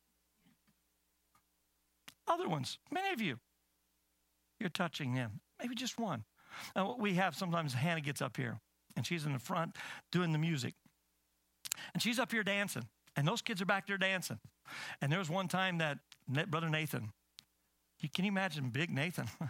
Other 2.28 2.48
ones, 2.48 2.78
many 2.92 3.12
of 3.14 3.22
you, 3.22 3.40
you're 4.60 4.70
touching 4.70 5.16
them. 5.16 5.42
Maybe 5.60 5.76
just 5.76 6.00
one. 6.00 6.24
Now, 6.76 6.96
we 7.00 7.16
have 7.16 7.36
sometimes 7.36 7.74
Hannah 7.74 8.02
gets 8.02 8.22
up 8.22 8.38
here 8.38 8.60
and 8.96 9.06
she's 9.06 9.26
in 9.26 9.34
the 9.34 9.40
front 9.40 9.76
doing 10.12 10.32
the 10.32 10.38
music. 10.38 10.76
And 11.94 12.04
she's 12.04 12.20
up 12.20 12.32
here 12.32 12.44
dancing. 12.44 12.84
And 13.16 13.28
those 13.28 13.42
kids 13.42 13.62
are 13.62 13.66
back 13.66 13.88
there 13.88 13.98
dancing. 13.98 14.40
And 15.02 15.12
there 15.12 15.20
was 15.20 15.30
one 15.30 15.48
time 15.48 15.80
that 15.80 15.98
Brother 16.48 16.70
Nathan, 16.70 17.12
can 18.14 18.26
you 18.26 18.32
imagine 18.32 18.70
big 18.70 18.90
Nathan? 18.90 19.28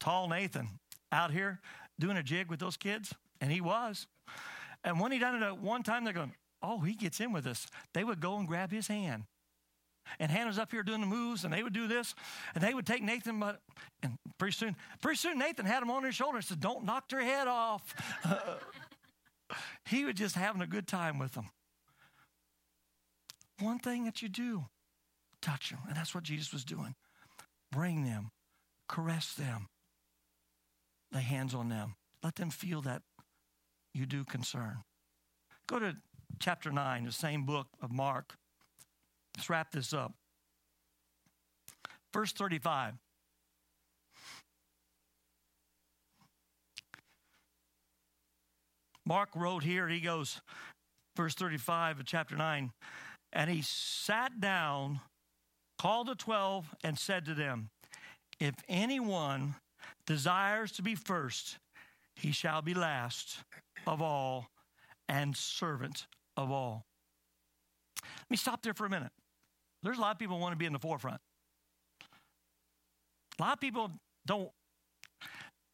Tall 0.00 0.28
Nathan 0.28 0.68
out 1.10 1.30
here 1.30 1.60
doing 2.00 2.16
a 2.16 2.22
jig 2.22 2.48
with 2.48 2.60
those 2.60 2.76
kids? 2.76 3.14
And 3.40 3.50
he 3.52 3.60
was. 3.60 4.06
And 4.84 5.00
when 5.00 5.12
he 5.12 5.18
done 5.18 5.34
it 5.34 5.42
at 5.42 5.58
one 5.58 5.82
time, 5.82 6.04
they're 6.04 6.12
going, 6.12 6.32
oh, 6.62 6.80
he 6.80 6.94
gets 6.94 7.20
in 7.20 7.32
with 7.32 7.46
us. 7.46 7.66
They 7.94 8.04
would 8.04 8.20
go 8.20 8.36
and 8.36 8.46
grab 8.46 8.70
his 8.70 8.88
hand. 8.88 9.24
And 10.18 10.30
Hannah's 10.30 10.58
up 10.58 10.70
here 10.70 10.82
doing 10.82 11.00
the 11.00 11.06
moves, 11.06 11.44
and 11.44 11.52
they 11.52 11.62
would 11.62 11.72
do 11.72 11.86
this, 11.86 12.14
and 12.54 12.62
they 12.62 12.74
would 12.74 12.86
take 12.86 13.02
Nathan, 13.02 13.38
but 13.38 13.60
and 14.02 14.18
pretty 14.36 14.52
soon, 14.52 14.76
pretty 15.00 15.16
soon 15.16 15.38
Nathan 15.38 15.64
had 15.64 15.82
him 15.82 15.90
on 15.90 16.02
his 16.02 16.14
shoulder 16.14 16.38
and 16.38 16.44
said, 16.44 16.60
Don't 16.60 16.84
knock 16.84 17.08
their 17.08 17.22
head 17.22 17.46
off. 17.46 17.94
he 19.86 20.04
was 20.04 20.14
just 20.14 20.34
having 20.34 20.60
a 20.60 20.66
good 20.66 20.88
time 20.88 21.18
with 21.18 21.32
them. 21.32 21.50
One 23.60 23.78
thing 23.78 24.04
that 24.04 24.22
you 24.22 24.28
do, 24.28 24.64
touch 25.42 25.70
them. 25.70 25.80
And 25.88 25.96
that's 25.96 26.14
what 26.14 26.24
Jesus 26.24 26.52
was 26.52 26.64
doing. 26.64 26.94
Bring 27.70 28.04
them, 28.04 28.30
caress 28.88 29.34
them, 29.34 29.68
lay 31.12 31.22
hands 31.22 31.54
on 31.54 31.68
them. 31.68 31.96
Let 32.22 32.36
them 32.36 32.50
feel 32.50 32.80
that 32.82 33.02
you 33.92 34.06
do 34.06 34.24
concern. 34.24 34.78
Go 35.66 35.78
to 35.78 35.96
chapter 36.38 36.70
9, 36.70 37.04
the 37.04 37.12
same 37.12 37.44
book 37.44 37.66
of 37.82 37.90
Mark. 37.90 38.36
Let's 39.36 39.50
wrap 39.50 39.72
this 39.72 39.92
up. 39.92 40.12
Verse 42.12 42.32
35. 42.32 42.94
Mark 49.04 49.30
wrote 49.34 49.64
here, 49.64 49.88
he 49.88 50.00
goes, 50.00 50.40
verse 51.16 51.34
35 51.34 52.00
of 52.00 52.06
chapter 52.06 52.36
9, 52.36 52.70
and 53.32 53.50
he 53.50 53.62
sat 53.62 54.40
down, 54.40 55.00
called 55.82 56.06
the 56.06 56.14
twelve, 56.14 56.72
and 56.84 56.96
said 56.96 57.24
to 57.24 57.34
them, 57.34 57.68
If 58.38 58.54
anyone 58.68 59.56
desires 60.06 60.70
to 60.72 60.82
be 60.82 60.94
first, 60.94 61.58
he 62.14 62.30
shall 62.30 62.62
be 62.62 62.72
last 62.72 63.38
of 63.84 64.00
all 64.00 64.46
and 65.08 65.36
servant 65.36 66.06
of 66.36 66.52
all. 66.52 66.84
Let 68.00 68.30
me 68.30 68.36
stop 68.36 68.62
there 68.62 68.74
for 68.74 68.86
a 68.86 68.90
minute. 68.90 69.10
There's 69.82 69.98
a 69.98 70.00
lot 70.00 70.12
of 70.12 70.20
people 70.20 70.38
want 70.38 70.52
to 70.52 70.56
be 70.56 70.66
in 70.66 70.72
the 70.72 70.78
forefront. 70.78 71.20
A 73.40 73.42
lot 73.42 73.54
of 73.54 73.60
people 73.60 73.90
don't, 74.24 74.50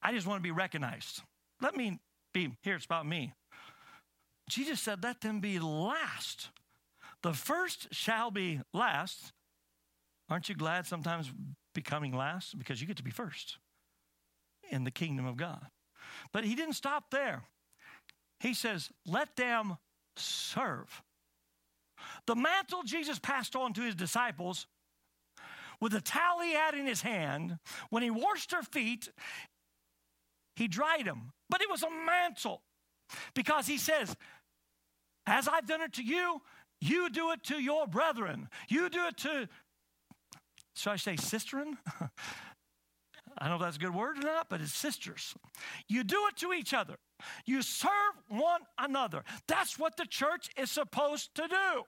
I 0.01 0.15
just 0.15 0.27
want 0.27 0.39
to 0.39 0.43
be 0.43 0.53
recognized. 0.53 1.21
Let 1.61 1.77
me 1.77 1.99
be, 2.33 2.57
here 2.63 2.77
it's 2.77 2.87
about 2.87 3.05
me. 3.05 3.35
Jesus 4.49 4.81
said, 4.81 5.03
let 5.03 5.21
them 5.21 5.41
be 5.41 5.59
last. 5.59 6.49
The 7.23 7.35
first 7.35 7.89
shall 7.93 8.31
be 8.31 8.63
last. 8.73 9.35
Aren't 10.31 10.49
you 10.49 10.55
glad 10.55 10.87
sometimes 10.87 11.33
becoming 11.75 12.13
last? 12.13 12.59
Because 12.59 12.81
you 12.81 12.87
get 12.87 12.97
to 12.99 13.03
be 13.03 13.11
first 13.11 13.59
in 14.71 14.85
the 14.85 14.91
kingdom 14.91 15.27
of 15.27 15.37
God. 15.37 15.67
But 16.33 16.45
he 16.45 16.55
didn't 16.55 16.75
stop 16.75 17.11
there. 17.11 17.45
He 18.41 18.55
says, 18.55 18.91
let 19.07 19.37
them 19.37 19.79
serve. 20.17 21.03
The 22.27 22.37
mantle 22.37 22.83
Jesus 22.85 23.19
passed 23.19 23.57
on 23.57 23.73
to 23.75 23.81
his 23.81 23.95
disciples 23.95 24.67
with 25.81 25.93
the 25.93 26.01
towel 26.01 26.41
he 26.41 26.53
had 26.53 26.75
in 26.75 26.87
his 26.87 27.03
hand, 27.03 27.59
when 27.91 28.03
he 28.03 28.11
washed 28.11 28.51
their 28.51 28.63
feet, 28.63 29.09
he 30.57 30.67
dried 30.67 31.05
them. 31.05 31.33
But 31.49 31.63
it 31.63 31.71
was 31.71 31.83
a 31.83 31.91
mantle 31.91 32.63
because 33.35 33.67
he 33.67 33.79
says, 33.79 34.17
As 35.27 35.47
I've 35.47 35.67
done 35.67 35.83
it 35.83 35.93
to 35.95 36.03
you, 36.03 36.43
you 36.81 37.11
do 37.11 37.31
it 37.31 37.45
to 37.45 37.61
your 37.61 37.87
brethren. 37.87 38.49
You 38.69 38.89
do 38.89 39.07
it 39.07 39.17
to, 39.19 39.49
should 40.79 40.91
I 40.91 40.97
say, 40.97 41.17
sisterin? 41.17 41.77
I 43.41 43.49
don't 43.49 43.51
know 43.51 43.55
if 43.57 43.61
that's 43.63 43.77
a 43.77 43.81
good 43.81 43.95
word 43.95 44.19
or 44.19 44.27
not, 44.27 44.49
but 44.49 44.61
it's 44.61 44.75
sisters. 44.75 45.35
You 45.89 46.03
do 46.03 46.27
it 46.29 46.37
to 46.39 46.53
each 46.53 46.75
other. 46.75 46.97
You 47.47 47.63
serve 47.63 47.91
one 48.29 48.63
another. 48.79 49.23
That's 49.47 49.79
what 49.79 49.97
the 49.97 50.07
church 50.07 50.49
is 50.57 50.71
supposed 50.71 51.35
to 51.37 51.47
do. 51.47 51.83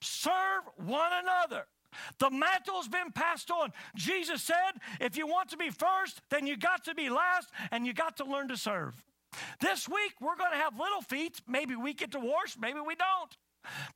Serve 0.00 0.62
one 0.76 1.10
another. 1.12 1.66
The 2.18 2.30
mantle's 2.30 2.88
been 2.88 3.12
passed 3.12 3.50
on. 3.50 3.72
Jesus 3.94 4.42
said, 4.42 4.72
if 5.00 5.16
you 5.16 5.26
want 5.26 5.50
to 5.50 5.56
be 5.56 5.70
first, 5.70 6.20
then 6.30 6.46
you 6.46 6.56
got 6.56 6.84
to 6.84 6.94
be 6.94 7.08
last 7.08 7.48
and 7.70 7.86
you 7.86 7.92
got 7.92 8.16
to 8.18 8.24
learn 8.24 8.48
to 8.48 8.56
serve. 8.56 9.02
This 9.60 9.88
week, 9.88 10.14
we're 10.20 10.36
going 10.36 10.52
to 10.52 10.58
have 10.58 10.78
little 10.78 11.02
feet. 11.02 11.40
Maybe 11.46 11.76
we 11.76 11.94
get 11.94 12.12
to 12.12 12.20
wash, 12.20 12.56
maybe 12.58 12.80
we 12.80 12.94
don't, 12.94 13.36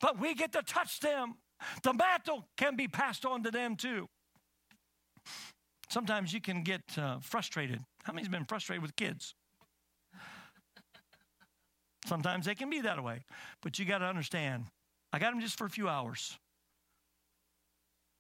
but 0.01 0.21
we 0.21 0.35
get 0.35 0.53
to 0.53 0.63
touch 0.63 1.01
them. 1.01 1.35
The 1.83 1.93
mantle 1.93 2.47
can 2.57 2.77
be 2.77 2.89
passed 2.89 3.27
on 3.27 3.43
to 3.43 3.51
them 3.51 3.77
too. 3.77 4.09
Sometimes 5.91 6.33
you 6.33 6.41
can 6.41 6.63
get 6.63 6.83
uh, 6.97 7.19
frustrated. 7.21 7.81
How 8.05 8.13
many's 8.13 8.29
been 8.29 8.45
frustrated 8.45 8.81
with 8.81 8.95
kids? 8.95 9.35
Sometimes 12.07 12.47
they 12.47 12.55
can 12.55 12.71
be 12.71 12.81
that 12.81 13.03
way, 13.03 13.25
but 13.61 13.79
you 13.79 13.85
got 13.85 13.99
to 13.99 14.07
understand 14.07 14.67
I 15.13 15.19
got 15.19 15.33
them 15.33 15.41
just 15.41 15.59
for 15.59 15.67
a 15.67 15.71
few 15.71 15.89
hours. 15.89 16.39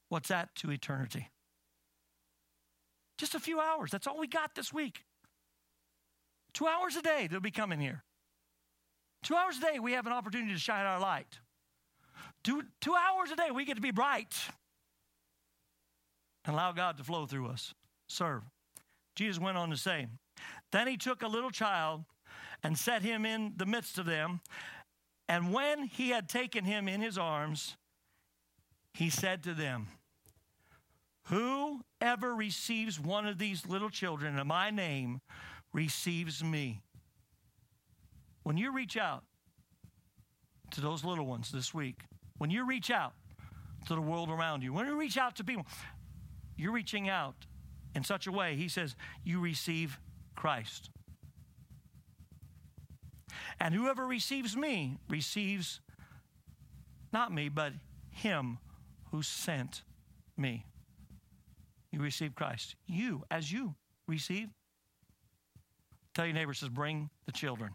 What's 0.08 0.28
that 0.28 0.52
to 0.56 0.72
eternity? 0.72 1.28
Just 3.16 3.36
a 3.36 3.40
few 3.40 3.60
hours. 3.60 3.92
That's 3.92 4.08
all 4.08 4.18
we 4.18 4.26
got 4.26 4.56
this 4.56 4.72
week. 4.72 5.04
Two 6.52 6.66
hours 6.66 6.96
a 6.96 7.02
day, 7.02 7.28
they'll 7.30 7.38
be 7.38 7.52
coming 7.52 7.78
here. 7.78 8.02
Two 9.22 9.36
hours 9.36 9.58
a 9.58 9.60
day, 9.60 9.78
we 9.78 9.92
have 9.92 10.06
an 10.06 10.12
opportunity 10.12 10.52
to 10.52 10.58
shine 10.58 10.84
our 10.84 10.98
light. 10.98 11.38
Two, 12.42 12.64
two 12.80 12.96
hours 12.96 13.30
a 13.30 13.36
day, 13.36 13.50
we 13.54 13.64
get 13.64 13.76
to 13.76 13.80
be 13.80 13.92
bright 13.92 14.34
and 16.44 16.54
allow 16.54 16.72
God 16.72 16.96
to 16.98 17.04
flow 17.04 17.26
through 17.26 17.48
us. 17.48 17.74
Serve. 18.08 18.42
Jesus 19.14 19.40
went 19.40 19.56
on 19.56 19.70
to 19.70 19.76
say, 19.76 20.06
Then 20.72 20.86
he 20.86 20.96
took 20.96 21.22
a 21.22 21.28
little 21.28 21.50
child 21.50 22.04
and 22.62 22.78
set 22.78 23.02
him 23.02 23.24
in 23.24 23.54
the 23.56 23.66
midst 23.66 23.98
of 23.98 24.06
them. 24.06 24.40
And 25.28 25.52
when 25.52 25.84
he 25.84 26.10
had 26.10 26.28
taken 26.28 26.64
him 26.64 26.88
in 26.88 27.00
his 27.00 27.16
arms, 27.16 27.76
he 28.94 29.10
said 29.10 29.42
to 29.44 29.54
them, 29.54 29.88
Whoever 31.24 32.34
receives 32.34 32.98
one 32.98 33.26
of 33.26 33.38
these 33.38 33.66
little 33.66 33.90
children 33.90 34.38
in 34.38 34.46
my 34.46 34.70
name 34.70 35.20
receives 35.72 36.42
me. 36.42 36.82
When 38.42 38.56
you 38.56 38.72
reach 38.74 38.96
out 38.96 39.22
to 40.72 40.80
those 40.80 41.04
little 41.04 41.26
ones 41.26 41.52
this 41.52 41.72
week, 41.72 42.00
when 42.38 42.50
you 42.50 42.66
reach 42.66 42.90
out 42.90 43.12
to 43.86 43.94
the 43.94 44.00
world 44.00 44.30
around 44.30 44.62
you, 44.62 44.72
when 44.72 44.86
you 44.86 44.98
reach 44.98 45.18
out 45.18 45.36
to 45.36 45.44
people, 45.44 45.66
you're 46.60 46.72
reaching 46.72 47.08
out 47.08 47.46
in 47.94 48.04
such 48.04 48.26
a 48.26 48.32
way, 48.32 48.54
he 48.54 48.68
says, 48.68 48.94
you 49.24 49.40
receive 49.40 49.98
Christ. 50.36 50.90
And 53.58 53.74
whoever 53.74 54.06
receives 54.06 54.56
me 54.56 54.98
receives 55.08 55.80
not 57.12 57.32
me, 57.32 57.48
but 57.48 57.72
him 58.10 58.58
who 59.10 59.22
sent 59.22 59.82
me. 60.36 60.64
You 61.90 62.00
receive 62.00 62.34
Christ. 62.34 62.76
You, 62.86 63.24
as 63.30 63.50
you 63.50 63.74
receive, 64.06 64.48
tell 66.14 66.24
your 66.24 66.34
neighbor, 66.34 66.54
says, 66.54 66.68
bring 66.68 67.10
the 67.26 67.32
children. 67.32 67.72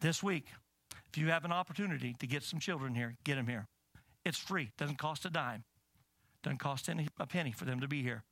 This 0.00 0.22
week, 0.22 0.46
if 1.08 1.16
you 1.16 1.28
have 1.28 1.44
an 1.46 1.52
opportunity 1.52 2.14
to 2.18 2.26
get 2.26 2.42
some 2.42 2.60
children 2.60 2.94
here, 2.94 3.14
get 3.24 3.36
them 3.36 3.46
here. 3.46 3.66
It's 4.24 4.38
free, 4.38 4.70
doesn't 4.76 4.98
cost 4.98 5.24
a 5.24 5.30
dime, 5.30 5.64
doesn't 6.44 6.58
cost 6.58 6.88
any, 6.88 7.08
a 7.18 7.26
penny 7.26 7.50
for 7.50 7.64
them 7.64 7.80
to 7.80 7.88
be 7.88 8.02
here. 8.02 8.22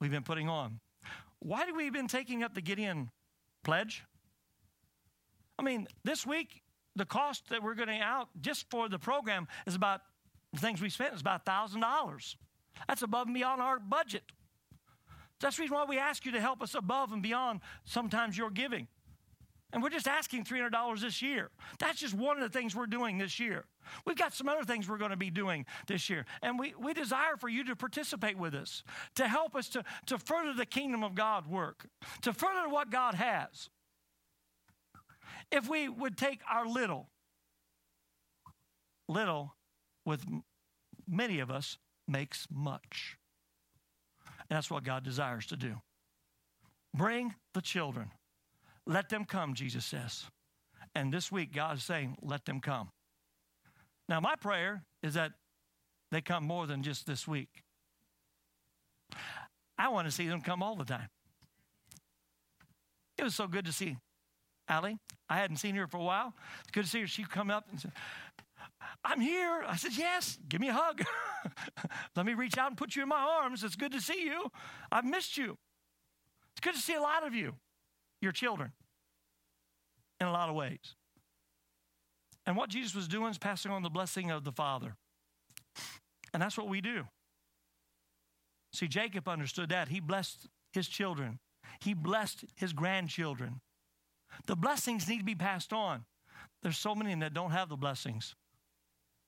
We've 0.00 0.10
been 0.10 0.22
putting 0.22 0.48
on. 0.48 0.80
Why 1.40 1.66
do 1.66 1.74
we 1.74 1.90
been 1.90 2.08
taking 2.08 2.42
up 2.42 2.54
the 2.54 2.60
Gideon 2.60 3.10
pledge? 3.64 4.04
I 5.58 5.62
mean, 5.62 5.88
this 6.04 6.26
week, 6.26 6.62
the 6.96 7.04
cost 7.04 7.48
that 7.48 7.62
we're 7.62 7.74
getting 7.74 8.00
out 8.00 8.28
just 8.40 8.70
for 8.70 8.88
the 8.88 8.98
program 8.98 9.48
is 9.66 9.74
about 9.74 10.02
the 10.52 10.60
things 10.60 10.80
we 10.80 10.90
spent 10.90 11.14
is 11.14 11.20
about 11.20 11.44
$1,000. 11.44 12.36
That's 12.88 13.02
above 13.02 13.26
and 13.26 13.34
beyond 13.34 13.60
our 13.60 13.78
budget. 13.78 14.22
That's 15.40 15.56
the 15.56 15.62
reason 15.62 15.74
why 15.74 15.84
we 15.84 15.98
ask 15.98 16.24
you 16.24 16.32
to 16.32 16.40
help 16.40 16.62
us 16.62 16.74
above 16.74 17.12
and 17.12 17.22
beyond 17.22 17.60
sometimes 17.84 18.38
your 18.38 18.50
giving. 18.50 18.88
And 19.74 19.82
we're 19.82 19.90
just 19.90 20.06
asking 20.06 20.44
$300 20.44 21.00
this 21.00 21.20
year. 21.20 21.50
That's 21.80 21.98
just 21.98 22.14
one 22.14 22.40
of 22.40 22.42
the 22.44 22.58
things 22.58 22.76
we're 22.76 22.86
doing 22.86 23.18
this 23.18 23.40
year. 23.40 23.64
We've 24.06 24.16
got 24.16 24.32
some 24.32 24.48
other 24.48 24.62
things 24.62 24.88
we're 24.88 24.98
going 24.98 25.10
to 25.10 25.16
be 25.16 25.30
doing 25.30 25.66
this 25.88 26.08
year. 26.08 26.26
And 26.42 26.60
we, 26.60 26.74
we 26.78 26.94
desire 26.94 27.36
for 27.36 27.48
you 27.48 27.64
to 27.64 27.74
participate 27.74 28.38
with 28.38 28.54
us, 28.54 28.84
to 29.16 29.26
help 29.26 29.56
us 29.56 29.68
to, 29.70 29.82
to 30.06 30.16
further 30.16 30.54
the 30.54 30.64
kingdom 30.64 31.02
of 31.02 31.16
God 31.16 31.48
work, 31.48 31.88
to 32.22 32.32
further 32.32 32.68
what 32.68 32.90
God 32.90 33.16
has. 33.16 33.68
If 35.50 35.68
we 35.68 35.88
would 35.88 36.16
take 36.16 36.40
our 36.48 36.68
little, 36.68 37.08
little 39.08 39.56
with 40.06 40.24
many 41.08 41.40
of 41.40 41.50
us 41.50 41.78
makes 42.06 42.46
much. 42.48 43.18
And 44.48 44.56
that's 44.56 44.70
what 44.70 44.84
God 44.84 45.02
desires 45.02 45.46
to 45.46 45.56
do. 45.56 45.80
Bring 46.96 47.34
the 47.54 47.60
children. 47.60 48.12
Let 48.86 49.08
them 49.08 49.24
come, 49.24 49.54
Jesus 49.54 49.84
says. 49.84 50.24
And 50.94 51.12
this 51.12 51.32
week, 51.32 51.52
God 51.52 51.78
is 51.78 51.84
saying, 51.84 52.16
let 52.22 52.44
them 52.44 52.60
come. 52.60 52.90
Now, 54.08 54.20
my 54.20 54.36
prayer 54.36 54.84
is 55.02 55.14
that 55.14 55.32
they 56.10 56.20
come 56.20 56.44
more 56.44 56.66
than 56.66 56.82
just 56.82 57.06
this 57.06 57.26
week. 57.26 57.48
I 59.78 59.88
want 59.88 60.06
to 60.06 60.12
see 60.12 60.28
them 60.28 60.40
come 60.40 60.62
all 60.62 60.76
the 60.76 60.84
time. 60.84 61.08
It 63.18 63.24
was 63.24 63.34
so 63.34 63.46
good 63.46 63.64
to 63.64 63.72
see 63.72 63.96
Allie. 64.68 64.98
I 65.28 65.36
hadn't 65.38 65.56
seen 65.56 65.74
her 65.76 65.86
for 65.86 65.98
a 65.98 66.02
while. 66.02 66.34
It's 66.60 66.70
good 66.70 66.84
to 66.84 66.90
see 66.90 67.00
her. 67.00 67.06
She 67.06 67.24
come 67.24 67.50
up 67.50 67.66
and 67.70 67.80
said, 67.80 67.92
I'm 69.04 69.20
here. 69.20 69.64
I 69.66 69.76
said, 69.76 69.92
Yes, 69.96 70.38
give 70.48 70.60
me 70.60 70.68
a 70.68 70.72
hug. 70.72 71.02
Let 72.16 72.26
me 72.26 72.34
reach 72.34 72.58
out 72.58 72.68
and 72.68 72.76
put 72.76 72.96
you 72.96 73.02
in 73.02 73.08
my 73.08 73.20
arms. 73.20 73.64
It's 73.64 73.76
good 73.76 73.92
to 73.92 74.00
see 74.00 74.24
you. 74.24 74.50
I've 74.92 75.04
missed 75.04 75.36
you. 75.36 75.56
It's 76.52 76.60
good 76.60 76.74
to 76.74 76.80
see 76.80 76.94
a 76.94 77.00
lot 77.00 77.26
of 77.26 77.34
you 77.34 77.54
your 78.24 78.32
children 78.32 78.72
in 80.20 80.26
a 80.26 80.32
lot 80.32 80.48
of 80.48 80.56
ways. 80.56 80.96
And 82.46 82.56
what 82.56 82.68
Jesus 82.68 82.94
was 82.94 83.08
doing 83.08 83.30
is 83.30 83.38
passing 83.38 83.70
on 83.70 83.82
the 83.82 83.90
blessing 83.90 84.30
of 84.30 84.44
the 84.44 84.52
Father. 84.52 84.96
And 86.32 86.42
that's 86.42 86.58
what 86.58 86.68
we 86.68 86.80
do. 86.80 87.04
See, 88.72 88.88
Jacob 88.88 89.28
understood 89.28 89.68
that. 89.68 89.88
He 89.88 90.00
blessed 90.00 90.48
his 90.72 90.88
children, 90.88 91.38
he 91.80 91.94
blessed 91.94 92.44
his 92.56 92.72
grandchildren. 92.72 93.60
The 94.46 94.56
blessings 94.56 95.08
need 95.08 95.18
to 95.18 95.24
be 95.24 95.36
passed 95.36 95.72
on. 95.72 96.04
There's 96.62 96.76
so 96.76 96.94
many 96.94 97.14
that 97.14 97.34
don't 97.34 97.52
have 97.52 97.68
the 97.68 97.76
blessings. 97.76 98.34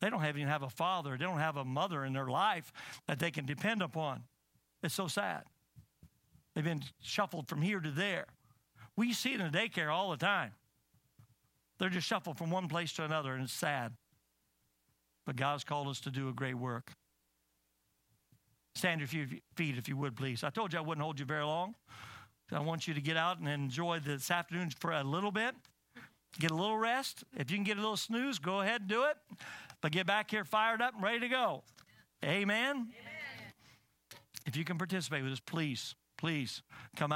They 0.00 0.10
don't 0.10 0.24
even 0.24 0.48
have 0.48 0.64
a 0.64 0.68
father, 0.68 1.16
they 1.16 1.24
don't 1.24 1.38
have 1.38 1.56
a 1.56 1.64
mother 1.64 2.04
in 2.04 2.12
their 2.12 2.26
life 2.26 2.72
that 3.06 3.18
they 3.18 3.30
can 3.30 3.46
depend 3.46 3.82
upon. 3.82 4.24
It's 4.82 4.94
so 4.94 5.06
sad. 5.06 5.44
They've 6.54 6.64
been 6.64 6.82
shuffled 7.00 7.48
from 7.48 7.62
here 7.62 7.80
to 7.80 7.90
there. 7.90 8.26
We 8.96 9.12
see 9.12 9.34
it 9.34 9.40
in 9.40 9.50
the 9.50 9.58
daycare 9.58 9.92
all 9.92 10.10
the 10.10 10.16
time. 10.16 10.52
They're 11.78 11.90
just 11.90 12.06
shuffled 12.06 12.38
from 12.38 12.50
one 12.50 12.68
place 12.68 12.92
to 12.94 13.04
another, 13.04 13.34
and 13.34 13.44
it's 13.44 13.52
sad. 13.52 13.92
But 15.26 15.36
God's 15.36 15.64
called 15.64 15.88
us 15.88 16.00
to 16.00 16.10
do 16.10 16.28
a 16.28 16.32
great 16.32 16.54
work. 16.54 16.92
Stand 18.74 19.00
your 19.00 19.08
few 19.08 19.26
feet 19.54 19.76
if 19.76 19.88
you 19.88 19.96
would, 19.96 20.16
please. 20.16 20.44
I 20.44 20.50
told 20.50 20.72
you 20.72 20.78
I 20.78 20.82
wouldn't 20.82 21.02
hold 21.02 21.18
you 21.18 21.26
very 21.26 21.44
long. 21.44 21.74
I 22.52 22.60
want 22.60 22.86
you 22.86 22.94
to 22.94 23.00
get 23.00 23.16
out 23.16 23.38
and 23.38 23.48
enjoy 23.48 24.00
this 24.00 24.30
afternoon 24.30 24.70
for 24.78 24.92
a 24.92 25.02
little 25.02 25.32
bit. 25.32 25.54
Get 26.38 26.50
a 26.50 26.54
little 26.54 26.78
rest. 26.78 27.24
If 27.36 27.50
you 27.50 27.56
can 27.56 27.64
get 27.64 27.76
a 27.76 27.80
little 27.80 27.96
snooze, 27.96 28.38
go 28.38 28.60
ahead 28.60 28.82
and 28.82 28.90
do 28.90 29.04
it. 29.04 29.16
But 29.80 29.92
get 29.92 30.06
back 30.06 30.30
here 30.30 30.44
fired 30.44 30.80
up 30.80 30.94
and 30.94 31.02
ready 31.02 31.20
to 31.20 31.28
go. 31.28 31.62
Amen. 32.24 32.76
Amen. 32.76 32.92
If 34.46 34.56
you 34.56 34.64
can 34.64 34.78
participate 34.78 35.24
with 35.24 35.32
us, 35.32 35.40
please, 35.40 35.94
please 36.16 36.62
come 36.96 37.10
out. 37.10 37.14